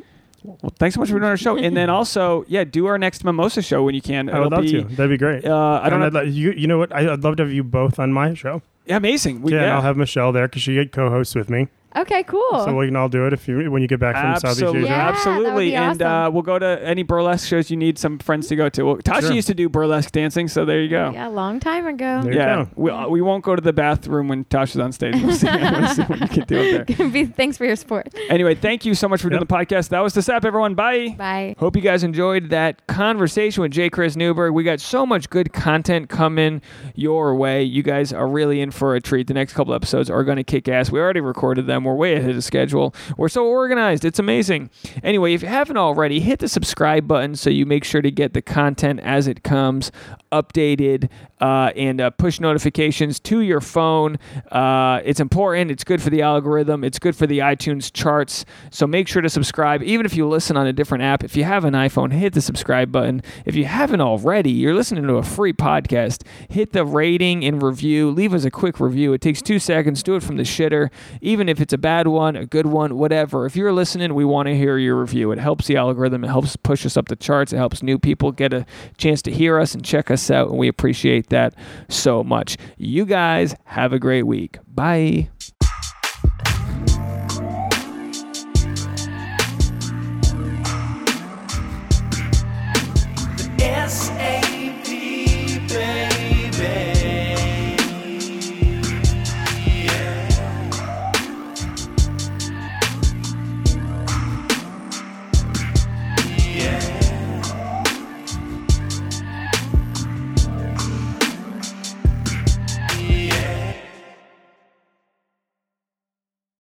[0.44, 1.58] Well, thanks so much for doing our show.
[1.58, 4.30] And then also, yeah, do our next mimosa show when you can.
[4.30, 4.82] I would love be, to.
[4.84, 5.46] That'd be great.
[5.46, 6.20] Uh, I don't And know.
[6.22, 6.52] I'd li- you.
[6.52, 6.94] You know what?
[6.94, 8.62] I, I'd love to have you both on my show.
[8.86, 9.42] Yeah, amazing.
[9.42, 9.76] We, yeah, and yeah.
[9.76, 11.68] I'll have Michelle there because she co-hosts with me.
[11.96, 12.42] Okay, cool.
[12.66, 14.80] So we can all do it if you when you get back from Southeast Absolutely,
[14.82, 14.90] Asia.
[14.90, 16.08] Yeah, that would absolutely, be and awesome.
[16.08, 18.84] uh, we'll go to any burlesque shows you need some friends to go to.
[18.84, 19.32] Well, Tasha Sure.
[19.32, 21.12] used to do burlesque dancing, so there you go.
[21.14, 22.22] yeah, a long time ago.
[22.24, 22.70] There you Yeah, go.
[22.76, 25.16] we, uh, we won't go to the bathroom when Tasha's on stage.
[25.16, 27.10] We'll see, we'll see what you can do up there.
[27.10, 28.14] Be- Thanks for your support.
[28.30, 29.48] Anyway, thank you so much for doing Yep.
[29.48, 29.90] the podcast.
[29.90, 30.76] That was the SAP, everyone.
[30.76, 31.16] Bye.
[31.18, 31.56] Bye.
[31.58, 33.90] Hope you guys enjoyed that conversation with J.
[33.90, 34.54] Chris Newberg.
[34.54, 36.62] We got so much good content coming
[36.96, 37.64] your way.
[37.64, 39.28] You guys are really in for a treat.
[39.28, 40.92] The next couple episodes are going to kick ass.
[40.92, 41.77] We already recorded them.
[41.84, 42.94] We're way ahead of schedule.
[43.18, 44.06] We're so organized.
[44.06, 44.70] It's amazing.
[45.04, 48.34] Anyway, if you haven't already, hit the subscribe button so you make sure to get
[48.34, 49.92] the content as it comes
[50.32, 51.10] updated
[51.40, 54.18] uh, and uh, push notifications to your phone.
[54.52, 55.72] Uh, it's important.
[55.72, 56.84] It's good for the algorithm.
[56.84, 58.46] It's good for the iTunes charts.
[58.72, 61.24] So make sure to subscribe, even if you listen on a different app.
[61.24, 63.22] If you have an iPhone, hit the subscribe button.
[63.46, 66.26] If you haven't already, you're listening to a free podcast.
[66.50, 68.10] Hit the rating and review.
[68.10, 69.14] Leave us a quick review.
[69.14, 70.04] It takes two seconds.
[70.04, 70.90] Do it from the shitter,
[71.22, 73.46] even if it's a bad one, a good one, whatever.
[73.46, 75.34] If you're listening, we want to hear your review.
[75.34, 76.24] It helps the algorithm.
[76.24, 77.52] It helps push us up the charts.
[77.52, 78.66] It helps new people get a
[78.96, 80.48] chance to hear us and check us out.
[80.48, 81.54] And we appreciate that
[81.90, 82.56] so much.
[82.78, 84.60] You guys have a great week.
[84.74, 85.28] Bye.